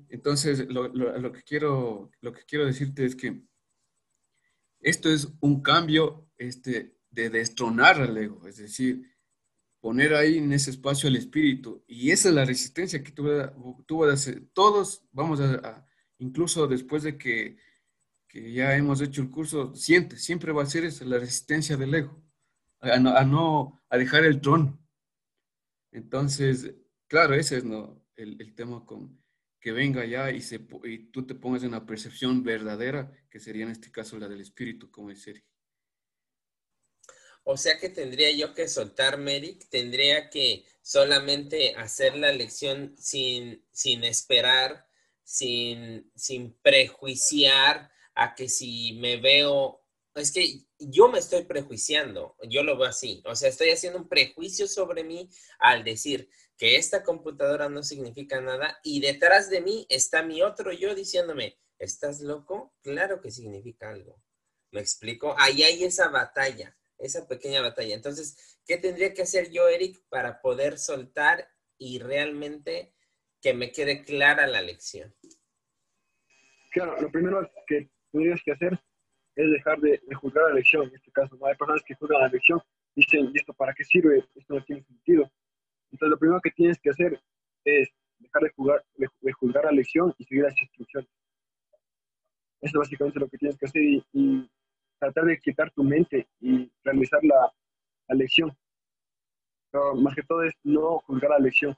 Entonces, 0.07 0.67
lo, 0.69 0.87
lo, 0.87 1.31
que 1.31 1.43
quiero, 1.43 2.09
lo 2.21 2.31
que 2.31 2.43
quiero 2.45 2.65
decirte 2.65 3.05
es 3.05 3.15
que 3.15 3.43
esto 4.79 5.11
es 5.11 5.27
un 5.41 5.61
cambio 5.61 6.29
este, 6.37 6.95
de 7.19 7.29
destronar 7.29 8.01
al 8.01 8.17
ego, 8.17 8.47
es 8.47 8.57
decir, 8.57 9.03
poner 9.79 10.13
ahí 10.13 10.37
en 10.37 10.51
ese 10.53 10.71
espacio 10.71 11.09
al 11.09 11.15
espíritu. 11.15 11.83
Y 11.87 12.11
esa 12.11 12.29
es 12.29 12.35
la 12.35 12.45
resistencia 12.45 13.03
que 13.03 13.11
tú, 13.11 13.23
vas 13.97 14.09
a 14.09 14.13
hacer. 14.13 14.47
Todos 14.53 15.03
vamos 15.11 15.39
a, 15.41 15.85
incluso 16.17 16.67
después 16.67 17.03
de 17.03 17.17
que, 17.17 17.57
que, 18.27 18.51
ya 18.53 18.75
hemos 18.75 19.01
hecho 19.01 19.21
el 19.21 19.29
curso, 19.29 19.75
siente, 19.75 20.17
siempre 20.17 20.51
va 20.51 20.63
a 20.63 20.67
ser 20.67 20.85
esa, 20.85 21.05
la 21.05 21.19
resistencia 21.19 21.77
del 21.77 21.93
ego, 21.93 22.21
a 22.79 22.99
no, 22.99 23.81
a, 23.89 23.97
dejar 23.97 24.23
el 24.25 24.41
trono. 24.41 24.79
Entonces, 25.91 26.73
claro, 27.07 27.33
ese 27.33 27.57
es 27.57 27.65
¿no? 27.65 28.05
el, 28.15 28.39
el, 28.39 28.53
tema 28.53 28.85
con 28.85 29.19
que 29.59 29.71
venga 29.71 30.05
ya 30.05 30.31
y, 30.31 30.41
se, 30.41 30.65
y 30.85 31.11
tú 31.11 31.25
te 31.25 31.35
pongas 31.35 31.63
en 31.63 31.69
una 31.69 31.85
percepción 31.85 32.43
verdadera, 32.43 33.11
que 33.29 33.39
sería 33.39 33.65
en 33.65 33.71
este 33.71 33.91
caso 33.91 34.17
la 34.17 34.29
del 34.29 34.41
espíritu, 34.41 34.89
como 34.89 35.09
dice 35.09 35.43
o 37.51 37.57
sea 37.57 37.79
que 37.79 37.89
tendría 37.89 38.29
yo 38.29 38.53
que 38.53 38.67
soltar 38.67 39.17
Merrick, 39.17 39.67
tendría 39.69 40.29
que 40.29 40.67
solamente 40.83 41.73
hacer 41.77 42.15
la 42.15 42.31
lección 42.31 42.93
sin, 42.95 43.65
sin 43.71 44.03
esperar, 44.03 44.85
sin, 45.23 46.11
sin 46.15 46.53
prejuiciar 46.61 47.89
a 48.13 48.35
que 48.35 48.49
si 48.49 48.93
me 49.01 49.17
veo, 49.17 49.83
es 50.13 50.31
que 50.31 50.61
yo 50.77 51.09
me 51.09 51.17
estoy 51.17 51.45
prejuiciando, 51.45 52.35
yo 52.47 52.61
lo 52.61 52.77
veo 52.77 52.87
así, 52.87 53.23
o 53.25 53.33
sea, 53.33 53.49
estoy 53.49 53.71
haciendo 53.71 53.97
un 53.97 54.07
prejuicio 54.07 54.67
sobre 54.67 55.03
mí 55.03 55.27
al 55.57 55.83
decir 55.83 56.29
que 56.55 56.75
esta 56.75 57.01
computadora 57.01 57.67
no 57.67 57.81
significa 57.81 58.39
nada 58.41 58.79
y 58.83 58.99
detrás 58.99 59.49
de 59.49 59.61
mí 59.61 59.87
está 59.89 60.21
mi 60.21 60.43
otro 60.43 60.71
yo 60.71 60.93
diciéndome, 60.93 61.57
¿estás 61.79 62.21
loco? 62.21 62.75
Claro 62.83 63.21
que 63.21 63.31
significa 63.31 63.89
algo. 63.89 64.21
¿Me 64.69 64.81
explico? 64.81 65.33
Ahí 65.39 65.63
hay 65.63 65.83
esa 65.83 66.09
batalla 66.09 66.75
esa 66.99 67.27
pequeña 67.27 67.61
batalla. 67.61 67.95
Entonces, 67.95 68.59
¿qué 68.65 68.77
tendría 68.77 69.13
que 69.13 69.23
hacer 69.23 69.51
yo, 69.51 69.67
Eric, 69.67 70.01
para 70.09 70.41
poder 70.41 70.77
soltar 70.77 71.49
y 71.77 71.99
realmente 71.99 72.93
que 73.41 73.53
me 73.53 73.71
quede 73.71 74.03
clara 74.03 74.47
la 74.47 74.61
lección? 74.61 75.13
Claro, 76.71 76.99
lo 77.01 77.11
primero 77.11 77.49
que 77.67 77.89
tendrías 78.11 78.41
que 78.43 78.51
hacer 78.51 78.79
es 79.35 79.51
dejar 79.51 79.79
de, 79.79 80.01
juzgar 80.15 80.49
la 80.49 80.55
lección, 80.55 80.87
en 80.87 80.95
este 80.95 81.11
caso. 81.11 81.37
Hay 81.45 81.55
personas 81.55 81.81
que 81.85 81.95
juzgan 81.95 82.21
la 82.21 82.27
lección, 82.27 82.61
dicen, 82.95 83.31
¿y 83.33 83.37
esto 83.37 83.53
para 83.53 83.73
qué 83.73 83.83
sirve? 83.83 84.25
Esto 84.35 84.55
no 84.55 84.63
tiene 84.65 84.83
sentido. 84.83 85.31
Entonces, 85.91 86.11
lo 86.11 86.19
primero 86.19 86.41
que 86.41 86.51
tienes 86.51 86.77
que 86.79 86.89
hacer 86.89 87.19
es 87.63 87.89
dejar 88.19 88.43
de, 88.43 88.49
jugar, 88.51 88.85
de, 88.95 89.31
juzgar 89.31 89.65
la 89.65 89.71
lección 89.71 90.13
y 90.17 90.25
seguir 90.25 90.43
las 90.43 90.61
instrucciones. 90.61 91.09
Eso 92.61 92.73
es 92.73 92.79
básicamente 92.79 93.19
lo 93.19 93.29
que 93.29 93.37
tienes 93.37 93.57
que 93.57 93.65
hacer 93.65 93.81
y, 93.81 94.49
tratar 95.11 95.25
de 95.25 95.39
quitar 95.39 95.71
tu 95.71 95.83
mente 95.83 96.27
y 96.39 96.71
realizar 96.83 97.19
la, 97.23 97.53
la 98.07 98.15
lección. 98.15 98.55
Pero 99.71 99.95
más 99.95 100.15
que 100.15 100.23
todo 100.23 100.43
es 100.43 100.53
no 100.63 100.99
juzgar 100.99 101.31
la 101.31 101.39
lección. 101.39 101.75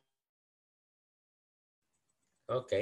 Ok, 2.47 2.73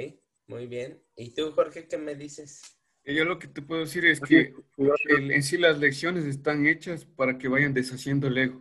muy 0.46 0.66
bien. 0.66 1.02
¿Y 1.16 1.32
tú, 1.32 1.52
Jorge, 1.52 1.86
qué 1.86 1.98
me 1.98 2.14
dices? 2.14 2.76
Yo 3.04 3.24
lo 3.24 3.38
que 3.38 3.48
te 3.48 3.62
puedo 3.62 3.80
decir 3.80 4.04
es 4.04 4.20
que 4.20 4.52
en 5.08 5.42
sí 5.42 5.56
las 5.56 5.78
lecciones 5.78 6.24
están 6.24 6.66
hechas 6.66 7.04
para 7.04 7.38
que 7.38 7.48
vayan 7.48 7.72
deshaciendo 7.72 8.26
el 8.26 8.38
ego. 8.38 8.60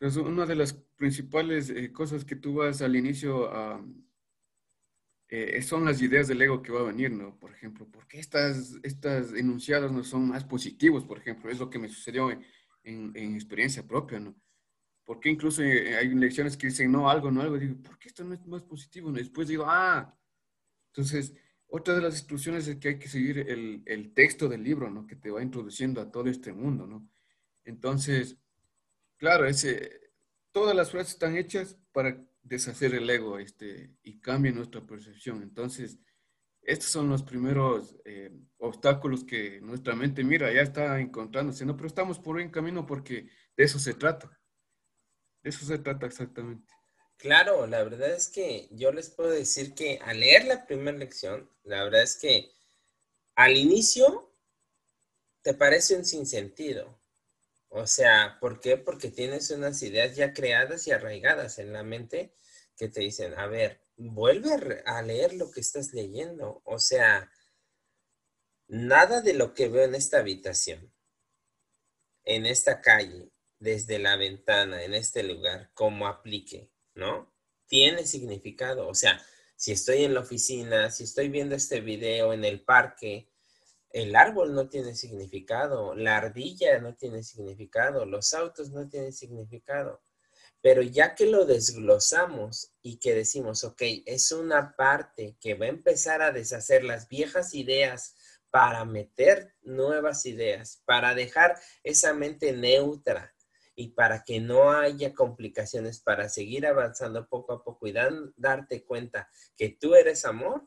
Entonces, 0.00 0.22
una 0.22 0.46
de 0.46 0.56
las 0.56 0.72
principales 0.96 1.68
eh, 1.70 1.92
cosas 1.92 2.24
que 2.24 2.34
tú 2.34 2.54
vas 2.54 2.80
al 2.80 2.96
inicio 2.96 3.52
a, 3.52 3.84
eh, 5.30 5.62
son 5.62 5.84
las 5.84 6.02
ideas 6.02 6.26
del 6.26 6.42
ego 6.42 6.60
que 6.60 6.72
va 6.72 6.80
a 6.80 6.84
venir, 6.84 7.12
¿no? 7.12 7.38
Por 7.38 7.52
ejemplo, 7.52 7.86
¿por 7.86 8.08
qué 8.08 8.18
estas, 8.18 8.74
estas 8.82 9.32
enunciados 9.32 9.92
no 9.92 10.02
son 10.02 10.28
más 10.28 10.44
positivos? 10.44 11.04
Por 11.04 11.18
ejemplo, 11.18 11.50
es 11.50 11.60
lo 11.60 11.70
que 11.70 11.78
me 11.78 11.88
sucedió 11.88 12.32
en, 12.32 12.42
en, 12.82 13.34
experiencia 13.36 13.86
propia, 13.86 14.18
¿no? 14.18 14.34
¿Por 15.04 15.20
qué 15.20 15.28
incluso 15.30 15.62
eh, 15.62 15.96
hay 15.96 16.08
lecciones 16.14 16.56
que 16.56 16.66
dicen 16.66 16.90
no, 16.90 17.08
algo, 17.08 17.30
no, 17.30 17.42
algo? 17.42 17.58
Digo, 17.58 17.80
¿por 17.80 17.96
qué 17.98 18.08
esto 18.08 18.24
no 18.24 18.34
es 18.34 18.44
más 18.46 18.64
positivo? 18.64 19.12
Después 19.12 19.46
digo, 19.46 19.64
ah, 19.68 20.12
entonces 20.88 21.32
otra 21.68 21.94
de 21.94 22.02
las 22.02 22.14
instrucciones 22.14 22.66
es 22.66 22.76
que 22.76 22.88
hay 22.88 22.98
que 22.98 23.08
seguir 23.08 23.38
el, 23.38 23.82
el, 23.86 24.12
texto 24.12 24.48
del 24.48 24.64
libro, 24.64 24.90
¿no? 24.90 25.06
Que 25.06 25.14
te 25.14 25.30
va 25.30 25.42
introduciendo 25.42 26.00
a 26.00 26.10
todo 26.10 26.28
este 26.28 26.52
mundo, 26.52 26.86
¿no? 26.88 27.08
Entonces, 27.64 28.36
claro, 29.16 29.46
ese, 29.46 30.12
todas 30.50 30.74
las 30.74 30.90
frases 30.90 31.12
están 31.12 31.36
hechas 31.36 31.78
para 31.92 32.20
deshacer 32.42 32.94
el 32.94 33.08
ego 33.08 33.38
este, 33.38 33.94
y 34.02 34.20
cambien 34.20 34.56
nuestra 34.56 34.86
percepción. 34.86 35.42
Entonces, 35.42 35.98
estos 36.62 36.90
son 36.90 37.08
los 37.08 37.22
primeros 37.22 37.96
eh, 38.04 38.30
obstáculos 38.58 39.24
que 39.24 39.60
nuestra 39.60 39.94
mente, 39.94 40.22
mira, 40.24 40.52
ya 40.52 40.60
está 40.60 41.00
encontrándose, 41.00 41.64
¿no? 41.64 41.76
Pero 41.76 41.88
estamos 41.88 42.18
por 42.18 42.36
buen 42.36 42.50
camino 42.50 42.86
porque 42.86 43.28
de 43.56 43.64
eso 43.64 43.78
se 43.78 43.94
trata. 43.94 44.38
De 45.42 45.50
eso 45.50 45.64
se 45.64 45.78
trata 45.78 46.06
exactamente. 46.06 46.72
Claro, 47.16 47.66
la 47.66 47.82
verdad 47.82 48.14
es 48.14 48.28
que 48.28 48.68
yo 48.72 48.92
les 48.92 49.10
puedo 49.10 49.30
decir 49.30 49.74
que 49.74 49.98
al 50.02 50.20
leer 50.20 50.46
la 50.46 50.66
primera 50.66 50.96
lección, 50.96 51.50
la 51.64 51.84
verdad 51.84 52.02
es 52.02 52.16
que 52.16 52.50
al 53.34 53.56
inicio 53.56 54.34
te 55.42 55.54
parece 55.54 55.96
un 55.96 56.04
sinsentido. 56.04 56.99
O 57.70 57.86
sea, 57.86 58.38
¿por 58.40 58.60
qué? 58.60 58.76
Porque 58.76 59.10
tienes 59.10 59.50
unas 59.50 59.82
ideas 59.82 60.16
ya 60.16 60.34
creadas 60.34 60.86
y 60.86 60.92
arraigadas 60.92 61.58
en 61.58 61.72
la 61.72 61.82
mente 61.82 62.34
que 62.76 62.88
te 62.88 63.00
dicen, 63.00 63.34
a 63.38 63.46
ver, 63.46 63.80
vuelve 63.96 64.82
a 64.84 65.02
leer 65.02 65.34
lo 65.34 65.50
que 65.50 65.60
estás 65.60 65.92
leyendo. 65.92 66.62
O 66.64 66.78
sea, 66.78 67.30
nada 68.68 69.22
de 69.22 69.34
lo 69.34 69.54
que 69.54 69.68
veo 69.68 69.84
en 69.84 69.94
esta 69.94 70.18
habitación, 70.18 70.92
en 72.24 72.46
esta 72.46 72.80
calle, 72.80 73.30
desde 73.58 73.98
la 73.98 74.16
ventana, 74.16 74.82
en 74.82 74.94
este 74.94 75.22
lugar, 75.22 75.70
como 75.74 76.06
aplique 76.06 76.70
¿no? 76.94 77.32
Tiene 77.66 78.06
significado. 78.06 78.88
O 78.88 78.94
sea, 78.94 79.24
si 79.56 79.72
estoy 79.72 80.04
en 80.04 80.14
la 80.14 80.20
oficina, 80.20 80.90
si 80.90 81.04
estoy 81.04 81.28
viendo 81.28 81.54
este 81.54 81.80
video 81.80 82.32
en 82.32 82.44
el 82.44 82.62
parque, 82.62 83.29
el 83.90 84.16
árbol 84.16 84.54
no 84.54 84.68
tiene 84.68 84.94
significado, 84.94 85.94
la 85.94 86.16
ardilla 86.16 86.78
no 86.78 86.94
tiene 86.94 87.22
significado, 87.22 88.06
los 88.06 88.32
autos 88.34 88.70
no 88.70 88.88
tienen 88.88 89.12
significado. 89.12 90.00
Pero 90.62 90.82
ya 90.82 91.14
que 91.14 91.26
lo 91.26 91.46
desglosamos 91.46 92.72
y 92.82 92.98
que 92.98 93.14
decimos, 93.14 93.64
ok, 93.64 93.82
es 94.04 94.30
una 94.32 94.76
parte 94.76 95.36
que 95.40 95.54
va 95.54 95.66
a 95.66 95.70
empezar 95.70 96.22
a 96.22 96.32
deshacer 96.32 96.84
las 96.84 97.08
viejas 97.08 97.54
ideas 97.54 98.14
para 98.50 98.84
meter 98.84 99.54
nuevas 99.62 100.26
ideas, 100.26 100.82
para 100.84 101.14
dejar 101.14 101.58
esa 101.82 102.12
mente 102.12 102.52
neutra, 102.52 103.34
y 103.80 103.88
para 103.88 104.22
que 104.24 104.40
no 104.40 104.72
haya 104.72 105.14
complicaciones, 105.14 106.00
para 106.00 106.28
seguir 106.28 106.66
avanzando 106.66 107.26
poco 107.26 107.54
a 107.54 107.64
poco 107.64 107.86
y 107.86 107.94
darte 108.36 108.84
cuenta 108.84 109.30
que 109.56 109.70
tú 109.70 109.94
eres 109.94 110.26
amor, 110.26 110.64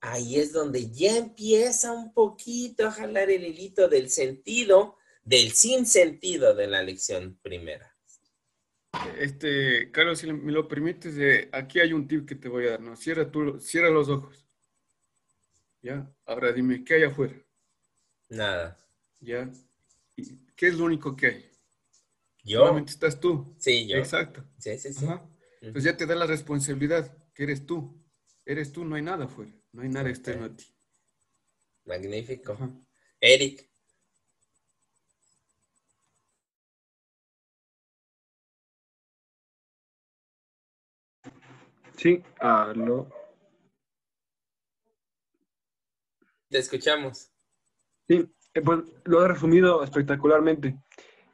ahí 0.00 0.38
es 0.38 0.52
donde 0.52 0.90
ya 0.90 1.16
empieza 1.16 1.92
un 1.92 2.12
poquito 2.12 2.86
a 2.86 2.92
jalar 2.92 3.30
el 3.30 3.44
hilito 3.44 3.88
del 3.88 4.10
sentido, 4.10 4.96
del 5.24 5.52
sin 5.52 5.86
sentido 5.86 6.54
de 6.54 6.66
la 6.66 6.82
lección 6.82 7.38
primera. 7.42 7.96
Este, 9.18 9.90
Carlos, 9.90 10.18
si 10.18 10.32
me 10.32 10.52
lo 10.52 10.68
permites, 10.68 11.16
eh, 11.18 11.48
aquí 11.52 11.80
hay 11.80 11.92
un 11.92 12.08
tip 12.08 12.26
que 12.26 12.34
te 12.34 12.48
voy 12.48 12.66
a 12.66 12.70
dar, 12.72 12.80
¿no? 12.80 12.96
Cierra, 12.96 13.30
tú, 13.30 13.58
cierra 13.60 13.90
los 13.90 14.08
ojos. 14.08 14.46
¿Ya? 15.82 16.10
Ahora 16.24 16.52
dime, 16.52 16.82
¿qué 16.84 16.94
hay 16.94 17.02
afuera? 17.04 17.34
Nada. 18.28 18.76
¿Ya? 19.20 19.50
¿Qué 20.56 20.68
es 20.68 20.74
lo 20.74 20.84
único 20.84 21.14
que 21.14 21.26
hay? 21.26 21.50
Yo. 22.42 22.60
Solamente 22.60 22.92
estás 22.92 23.20
tú. 23.20 23.54
Sí, 23.58 23.86
yo. 23.86 23.96
Exacto. 23.98 24.44
Sí, 24.58 24.78
sí, 24.78 24.92
sí. 24.92 25.06
Entonces 25.60 25.84
ya 25.84 25.96
te 25.96 26.06
da 26.06 26.14
la 26.14 26.26
responsabilidad 26.26 27.16
que 27.34 27.42
eres 27.44 27.66
tú. 27.66 28.02
Eres 28.44 28.72
tú, 28.72 28.84
no 28.84 28.94
hay 28.94 29.02
nada 29.02 29.24
afuera, 29.24 29.52
no 29.76 29.82
hay 29.82 29.90
nada 29.90 30.08
externo 30.08 30.46
a 30.46 30.56
ti. 30.56 30.64
Magnífico. 31.84 32.56
Eric. 33.20 33.70
Sí, 41.96 42.22
aló. 42.40 43.08
Te 46.48 46.58
escuchamos. 46.58 47.30
Sí, 48.08 48.30
eh, 48.54 48.62
pues 48.62 48.80
lo 49.04 49.24
he 49.24 49.28
resumido 49.28 49.84
espectacularmente 49.84 50.78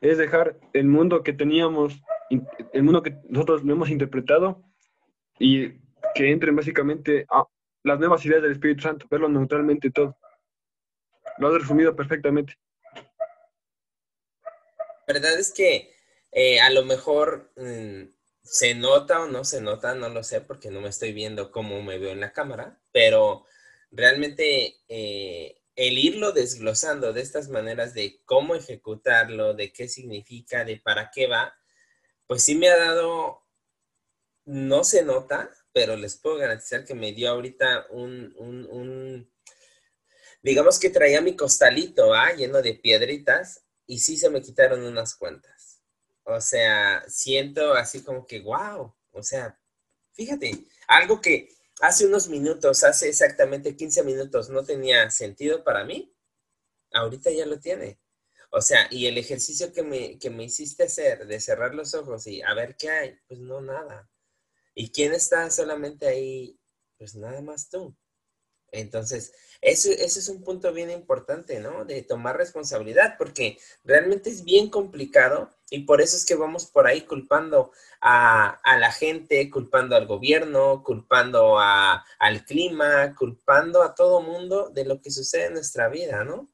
es 0.01 0.19
dejar 0.19 0.59
el 0.73 0.87
mundo 0.89 1.23
que 1.23 1.33
teníamos, 1.33 2.03
el 2.73 2.83
mundo 2.83 3.05
que 3.05 3.17
nosotros 3.29 3.63
lo 3.63 3.73
hemos 3.73 3.89
interpretado 3.89 4.65
y 5.39 5.81
que 6.15 6.33
entren 6.33 6.57
básicamente 6.57 7.25
a 7.31 7.47
las 7.85 7.99
nuevas 7.99 8.25
ideas 8.25 8.43
del 8.43 8.53
Espíritu 8.53 8.83
Santo, 8.83 9.07
verlo 9.11 9.29
neutralmente 9.29 9.91
todo. 9.91 10.17
Lo 11.39 11.49
has 11.49 11.55
resumido 11.63 11.95
perfectamente. 11.97 12.59
La 15.07 15.15
verdad 15.15 15.39
es 15.39 15.53
que 15.53 15.95
eh, 16.31 16.61
a 16.61 16.71
lo 16.71 16.85
mejor 16.85 17.53
mm, 17.57 18.05
se 18.43 18.75
nota 18.75 19.23
o 19.23 19.29
no 19.29 19.45
se 19.45 19.61
nota, 19.61 19.95
no 19.95 20.09
lo 20.09 20.23
sé, 20.23 20.41
porque 20.41 20.71
no 20.71 20.81
me 20.81 20.89
estoy 20.89 21.13
viendo 21.13 21.51
cómo 21.51 21.83
me 21.83 21.99
veo 21.99 22.13
en 22.13 22.21
la 22.21 22.33
cámara, 22.33 22.81
pero 22.93 23.45
realmente 23.91 24.77
eh, 24.89 25.63
el 25.77 25.99
irlo 25.99 26.33
desglosando 26.33 27.13
de 27.13 27.23
estas 27.23 27.49
maneras 27.49 27.95
de 27.95 28.21
cómo 28.25 28.55
ejecutarlo, 28.55 29.55
de 29.55 29.73
qué 29.73 29.89
significa, 29.89 30.65
de 30.65 30.79
para 30.79 31.11
qué 31.11 31.27
va, 31.27 31.55
pues 32.27 32.45
sí 32.45 32.55
me 32.55 32.69
ha 32.69 32.77
dado, 32.77 33.42
no 34.45 34.85
se 34.85 35.03
nota, 35.05 35.51
pero 35.73 35.97
les 35.97 36.17
puedo 36.17 36.37
garantizar 36.37 36.85
que 36.85 36.95
me 36.95 37.13
dio 37.13 37.31
ahorita 37.31 37.87
un, 37.91 38.35
un, 38.39 39.31
digamos 40.43 40.79
que 40.79 40.91
traía 40.91 41.21
mi 41.21 41.37
costalito, 41.37 42.13
lleno 42.37 42.63
de 42.63 42.75
piedritas, 42.75 43.65
y 43.87 43.99
sí 43.99 44.17
se 44.17 44.31
me 44.31 44.43
quitaron 44.43 44.85
unas 44.85 45.15
cuantas. 45.15 45.83
O 46.25 46.41
sea, 46.41 47.05
siento 47.09 47.75
así 47.75 48.03
como 48.03 48.27
que, 48.27 48.41
wow, 48.41 48.95
o 49.11 49.23
sea, 49.23 49.59
fíjate, 50.13 50.67
algo 50.87 51.21
que 51.21 51.49
hace 51.81 52.07
unos 52.07 52.29
minutos, 52.29 52.85
hace 52.85 53.09
exactamente 53.09 53.77
15 53.77 54.03
minutos, 54.05 54.49
no 54.51 54.65
tenía 54.65 55.11
sentido 55.11 55.65
para 55.65 55.85
mí, 55.85 56.15
ahorita 56.93 57.31
ya 57.31 57.47
lo 57.47 57.59
tiene. 57.59 57.99
O 58.51 58.61
sea, 58.61 58.87
y 58.91 59.07
el 59.07 59.17
ejercicio 59.19 59.73
que 59.73 59.83
me, 59.83 60.19
que 60.19 60.31
me 60.31 60.45
hiciste 60.45 60.85
hacer 60.85 61.27
de 61.27 61.41
cerrar 61.41 61.75
los 61.75 61.95
ojos 61.95 62.27
y 62.27 62.43
a 62.43 62.53
ver 62.55 62.77
qué 62.77 62.91
hay, 62.91 63.19
pues 63.27 63.41
no, 63.41 63.61
nada. 63.61 64.09
¿Y 64.75 64.91
quién 64.91 65.13
está 65.13 65.51
solamente 65.51 66.07
ahí? 66.07 66.59
Pues 66.99 67.15
nada 67.15 67.41
más 67.43 67.69
tú. 67.69 67.97
Entonces, 68.73 69.35
eso, 69.61 69.91
es 69.91 70.29
un 70.29 70.43
punto 70.43 70.73
bien 70.73 70.91
importante, 70.91 71.61
¿no? 71.61 71.85
De 71.85 72.03
tomar 72.03 72.37
responsabilidad, 72.37 73.17
porque 73.19 73.59
realmente 73.85 74.31
es 74.31 74.45
bien 74.45 74.71
complicado 74.71 75.51
y 75.71 75.81
por 75.85 76.01
eso 76.01 76.17
es 76.17 76.25
que 76.25 76.35
vamos 76.35 76.67
por 76.67 76.87
ahí 76.87 77.03
culpando 77.03 77.71
a, 78.01 78.61
la 78.79 78.91
gente, 78.91 79.51
culpando 79.51 79.95
al 79.95 80.07
gobierno, 80.07 80.83
culpando 80.83 81.59
al 81.59 82.45
clima, 82.47 83.15
culpando 83.15 83.83
a 83.83 83.95
todo 83.95 84.23
mundo 84.23 84.71
de 84.71 84.87
lo 84.87 85.01
que 85.01 85.11
sucede 85.11 85.47
en 85.47 85.55
nuestra 85.55 85.89
vida, 85.89 86.25
¿no? 86.25 86.51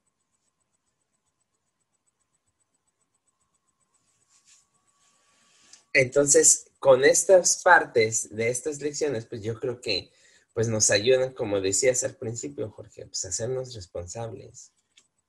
Entonces, 5.93 6.68
con 6.79 7.05
estas 7.05 7.63
partes 7.63 8.35
de 8.35 8.49
estas 8.49 8.81
lecciones, 8.81 9.27
pues 9.27 9.43
yo 9.43 9.59
creo 9.59 9.81
que 9.81 10.11
pues 10.55 10.69
nos 10.69 10.91
ayudan, 10.91 11.33
como 11.33 11.61
decías 11.61 12.03
al 12.05 12.17
principio, 12.17 12.71
Jorge, 12.71 13.07
pues 13.07 13.25
a 13.25 13.29
hacernos 13.29 13.75
responsables. 13.75 14.73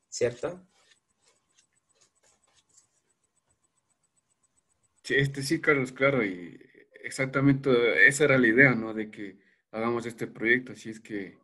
¿cierto? 0.09 0.65
Sí, 5.03 5.15
este 5.15 5.41
sí, 5.41 5.61
Carlos, 5.61 5.91
claro, 5.91 6.23
y 6.23 6.59
exactamente 7.03 8.07
esa 8.07 8.25
era 8.25 8.37
la 8.37 8.47
idea, 8.47 8.75
¿no? 8.75 8.93
De 8.93 9.09
que 9.09 9.39
hagamos 9.71 10.05
este 10.05 10.27
proyecto, 10.27 10.73
así 10.73 10.89
es 10.89 10.99
que 10.99 11.37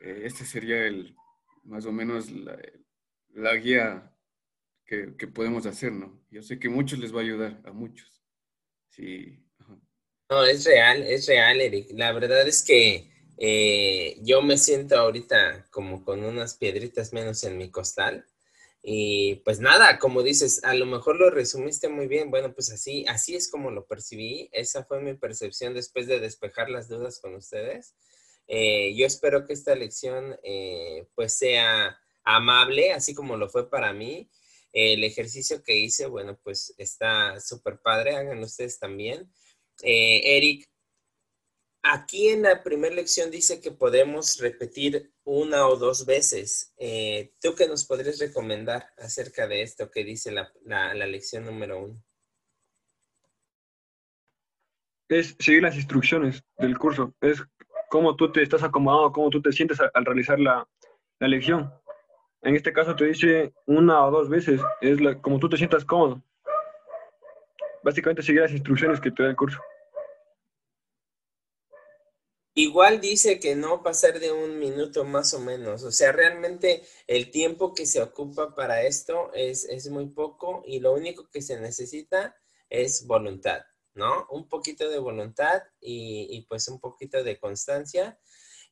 eh, 0.00 0.22
este 0.24 0.44
sería 0.44 0.86
el, 0.86 1.16
más 1.64 1.84
o 1.86 1.92
menos 1.92 2.30
la, 2.30 3.54
guía 3.56 4.14
que, 4.86 5.08
podemos 5.28 5.66
hacer, 5.66 5.92
¿no? 5.92 6.24
Yo 6.30 6.42
sé 6.42 6.58
que 6.58 6.70
muchos 6.70 6.98
les 6.98 7.14
va 7.14 7.18
a 7.18 7.24
ayudar, 7.24 7.60
a 7.64 7.72
muchos. 7.72 8.17
No, 10.30 10.44
es 10.44 10.64
real, 10.64 11.02
es 11.04 11.26
real, 11.26 11.60
Eric. 11.60 11.88
La 11.92 12.12
verdad 12.12 12.46
es 12.46 12.62
que 12.62 13.10
eh, 13.38 14.18
yo 14.22 14.42
me 14.42 14.58
siento 14.58 14.98
ahorita 14.98 15.66
como 15.70 16.04
con 16.04 16.24
unas 16.24 16.54
piedritas 16.54 17.12
menos 17.12 17.44
en 17.44 17.56
mi 17.56 17.70
costal. 17.70 18.26
Y 18.82 19.36
pues 19.44 19.60
nada, 19.60 19.98
como 19.98 20.22
dices, 20.22 20.62
a 20.64 20.74
lo 20.74 20.86
mejor 20.86 21.16
lo 21.16 21.30
resumiste 21.30 21.88
muy 21.88 22.06
bien. 22.08 22.30
Bueno, 22.30 22.52
pues 22.54 22.70
así, 22.70 23.04
así 23.08 23.36
es 23.36 23.50
como 23.50 23.70
lo 23.70 23.86
percibí. 23.86 24.48
Esa 24.52 24.84
fue 24.84 25.00
mi 25.00 25.14
percepción 25.14 25.74
después 25.74 26.06
de 26.06 26.20
despejar 26.20 26.70
las 26.70 26.88
dudas 26.88 27.20
con 27.20 27.34
ustedes. 27.34 27.94
Eh, 28.46 28.94
yo 28.96 29.06
espero 29.06 29.46
que 29.46 29.52
esta 29.52 29.74
lección 29.74 30.38
eh, 30.42 31.06
pues 31.14 31.34
sea 31.34 31.98
amable, 32.24 32.92
así 32.92 33.14
como 33.14 33.36
lo 33.36 33.48
fue 33.48 33.70
para 33.70 33.92
mí. 33.92 34.30
El 34.72 35.04
ejercicio 35.04 35.62
que 35.62 35.76
hice, 35.76 36.06
bueno, 36.06 36.38
pues 36.42 36.74
está 36.78 37.40
súper 37.40 37.80
padre, 37.80 38.16
hagan 38.16 38.38
ustedes 38.40 38.78
también. 38.78 39.32
Eh, 39.82 40.36
Eric, 40.36 40.68
aquí 41.82 42.28
en 42.28 42.42
la 42.42 42.62
primera 42.62 42.94
lección 42.94 43.30
dice 43.30 43.60
que 43.60 43.70
podemos 43.70 44.38
repetir 44.38 45.12
una 45.24 45.66
o 45.66 45.76
dos 45.76 46.04
veces. 46.06 46.74
¿Tú 47.40 47.54
qué 47.54 47.68
nos 47.68 47.86
podrías 47.86 48.18
recomendar 48.18 48.86
acerca 48.98 49.46
de 49.46 49.62
esto 49.62 49.90
que 49.90 50.04
dice 50.04 50.32
la, 50.32 50.52
la 50.64 51.06
lección 51.06 51.44
número 51.44 51.82
uno? 51.84 52.02
Es 55.08 55.34
seguir 55.38 55.62
las 55.62 55.76
instrucciones 55.76 56.44
del 56.58 56.76
curso. 56.76 57.14
Es 57.20 57.42
cómo 57.88 58.14
tú 58.16 58.30
te 58.30 58.42
estás 58.42 58.62
acomodado, 58.62 59.12
cómo 59.12 59.30
tú 59.30 59.40
te 59.40 59.52
sientes 59.52 59.78
al, 59.80 60.04
realizar 60.04 60.38
la, 60.38 60.68
la, 61.18 61.28
lección. 61.28 61.72
En 62.42 62.54
este 62.54 62.72
caso 62.72 62.94
te 62.94 63.04
dice 63.04 63.52
una 63.66 64.06
o 64.06 64.10
dos 64.10 64.28
veces, 64.28 64.60
es 64.80 65.00
la, 65.00 65.20
como 65.20 65.38
tú 65.38 65.48
te 65.48 65.56
sientas 65.56 65.84
cómodo. 65.84 66.22
Básicamente 67.82 68.22
seguir 68.22 68.42
las 68.42 68.52
instrucciones 68.52 69.00
que 69.00 69.10
te 69.10 69.22
da 69.22 69.30
el 69.30 69.36
curso. 69.36 69.58
Igual 72.54 73.00
dice 73.00 73.38
que 73.38 73.54
no 73.54 73.82
pasar 73.82 74.18
de 74.18 74.32
un 74.32 74.58
minuto 74.58 75.04
más 75.04 75.32
o 75.32 75.40
menos. 75.40 75.84
O 75.84 75.92
sea, 75.92 76.10
realmente 76.10 76.82
el 77.06 77.30
tiempo 77.30 77.72
que 77.72 77.86
se 77.86 78.02
ocupa 78.02 78.54
para 78.54 78.82
esto 78.82 79.30
es, 79.32 79.64
es 79.64 79.88
muy 79.90 80.06
poco 80.08 80.62
y 80.66 80.80
lo 80.80 80.92
único 80.92 81.28
que 81.30 81.40
se 81.40 81.60
necesita 81.60 82.36
es 82.68 83.06
voluntad. 83.06 83.62
¿no? 83.98 84.26
Un 84.30 84.48
poquito 84.48 84.88
de 84.88 84.98
voluntad 84.98 85.62
y, 85.80 86.46
pues 86.48 86.68
un 86.68 86.80
poquito 86.80 87.22
de 87.22 87.38
constancia. 87.38 88.18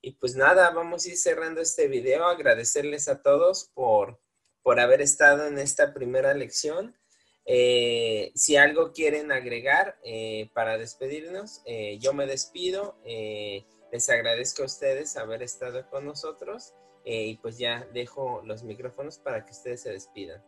Y 0.00 0.12
pues 0.12 0.36
nada, 0.36 0.70
vamos 0.70 1.04
a 1.04 1.08
ir 1.08 1.16
cerrando 1.16 1.60
este 1.60 1.88
video. 1.88 2.26
Agradecerles 2.26 3.08
a 3.08 3.22
todos 3.22 3.70
por, 3.74 4.20
por 4.62 4.80
haber 4.80 5.00
estado 5.00 5.46
en 5.46 5.58
esta 5.58 5.92
primera 5.94 6.34
lección. 6.34 6.96
Eh, 7.44 8.32
si 8.34 8.56
algo 8.56 8.92
quieren 8.92 9.30
agregar 9.30 9.98
eh, 10.02 10.50
para 10.52 10.78
despedirnos, 10.78 11.62
eh, 11.64 11.98
yo 11.98 12.12
me 12.12 12.26
despido. 12.26 12.98
les 13.04 14.10
agradezco 14.10 14.62
a 14.62 14.66
ustedes 14.66 15.16
haber 15.16 15.42
estado 15.42 15.88
con 15.88 16.04
nosotros 16.04 16.74
y 17.04 17.36
pues 17.36 17.56
ya 17.56 17.86
dejo 17.94 18.42
los 18.44 18.64
micrófonos 18.64 19.18
para 19.18 19.44
que 19.44 19.52
ustedes 19.52 19.82
se 19.82 19.92
despidan. 19.92 20.42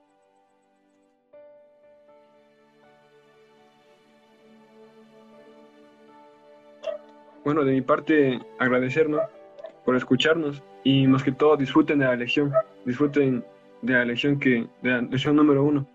bueno, 7.48 7.64
de 7.64 7.72
mi 7.72 7.80
parte, 7.80 8.38
agradecernos 8.58 9.22
por 9.84 9.96
escucharnos 9.96 10.62
y 10.84 11.06
más 11.06 11.22
que 11.22 11.32
todo 11.32 11.56
disfruten 11.56 11.98
de 11.98 12.06
la 12.06 12.16
lección, 12.16 12.52
disfruten 12.84 13.44
de 13.82 13.92
la 13.92 14.04
lección 14.04 14.38
que, 14.38 14.66
de 14.82 14.90
la 14.90 15.00
lección 15.02 15.36
número 15.36 15.64
uno, 15.64 15.86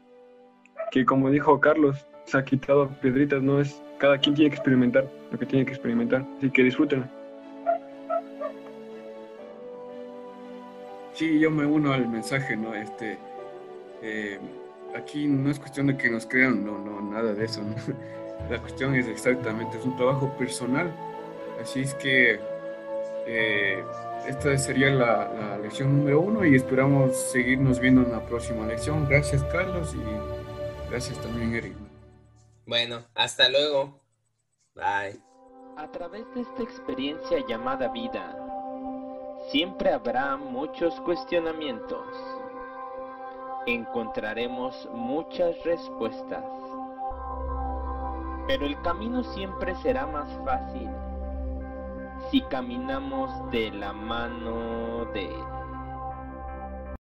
que 0.91 1.05
como 1.05 1.29
dijo 1.29 1.59
Carlos, 1.59 2.05
se 2.25 2.37
ha 2.37 2.45
quitado 2.45 2.89
piedritas, 3.01 3.41
no 3.41 3.59
es, 3.59 3.81
cada 3.97 4.17
quien 4.17 4.35
tiene 4.35 4.49
que 4.49 4.55
experimentar 4.55 5.09
lo 5.31 5.39
que 5.39 5.45
tiene 5.45 5.65
que 5.65 5.71
experimentar, 5.71 6.25
así 6.37 6.49
que 6.49 6.63
disfruten. 6.63 7.09
Sí, 11.13 11.39
yo 11.39 11.51
me 11.51 11.65
uno 11.65 11.93
al 11.93 12.07
mensaje, 12.07 12.57
¿no? 12.57 12.73
Este, 12.73 13.19
eh, 14.01 14.39
aquí 14.95 15.27
no 15.27 15.49
es 15.51 15.59
cuestión 15.59 15.87
de 15.87 15.97
que 15.97 16.09
nos 16.09 16.25
crean, 16.25 16.65
no, 16.65 16.79
no, 16.79 17.01
nada 17.01 17.33
de 17.33 17.45
eso. 17.45 17.61
La 18.49 18.59
cuestión 18.59 18.95
es 18.95 19.07
exactamente, 19.07 19.77
es 19.77 19.85
un 19.85 19.95
trabajo 19.95 20.35
personal 20.37 20.91
Así 21.61 21.81
es 21.81 21.93
que 21.95 22.39
eh, 23.25 23.83
esta 24.27 24.57
sería 24.57 24.89
la, 24.89 25.57
lección 25.61 25.97
número 25.97 26.19
uno 26.19 26.45
y 26.45 26.55
esperamos 26.55 27.15
seguirnos 27.15 27.79
viendo 27.79 28.01
en 28.01 28.11
la 28.11 28.25
próxima 28.25 28.65
lección. 28.65 29.07
Gracias 29.07 29.43
Carlos 29.45 29.95
y 29.95 30.89
gracias 30.89 31.17
también 31.19 31.53
Eric. 31.55 31.73
Bueno, 32.65 33.03
hasta 33.15 33.49
luego. 33.49 33.99
Bye. 34.75 35.19
A 35.77 35.91
través 35.91 36.25
de 36.35 36.41
esta 36.41 36.63
experiencia 36.63 37.45
llamada 37.47 37.87
vida, 37.89 38.37
siempre 39.51 39.91
habrá 39.91 40.37
muchos 40.37 40.99
cuestionamientos. 41.01 42.05
Encontraremos 43.65 44.87
muchas 44.93 45.55
respuestas. 45.63 46.43
Pero 48.47 48.65
el 48.65 48.79
camino 48.81 49.23
siempre 49.23 49.73
será 49.75 50.05
más 50.05 50.29
fácil 50.45 50.89
si 52.33 52.41
caminamos 52.41 53.29
de 53.51 53.69
la 53.69 53.93
mano 53.93 55.05
de 55.13 55.29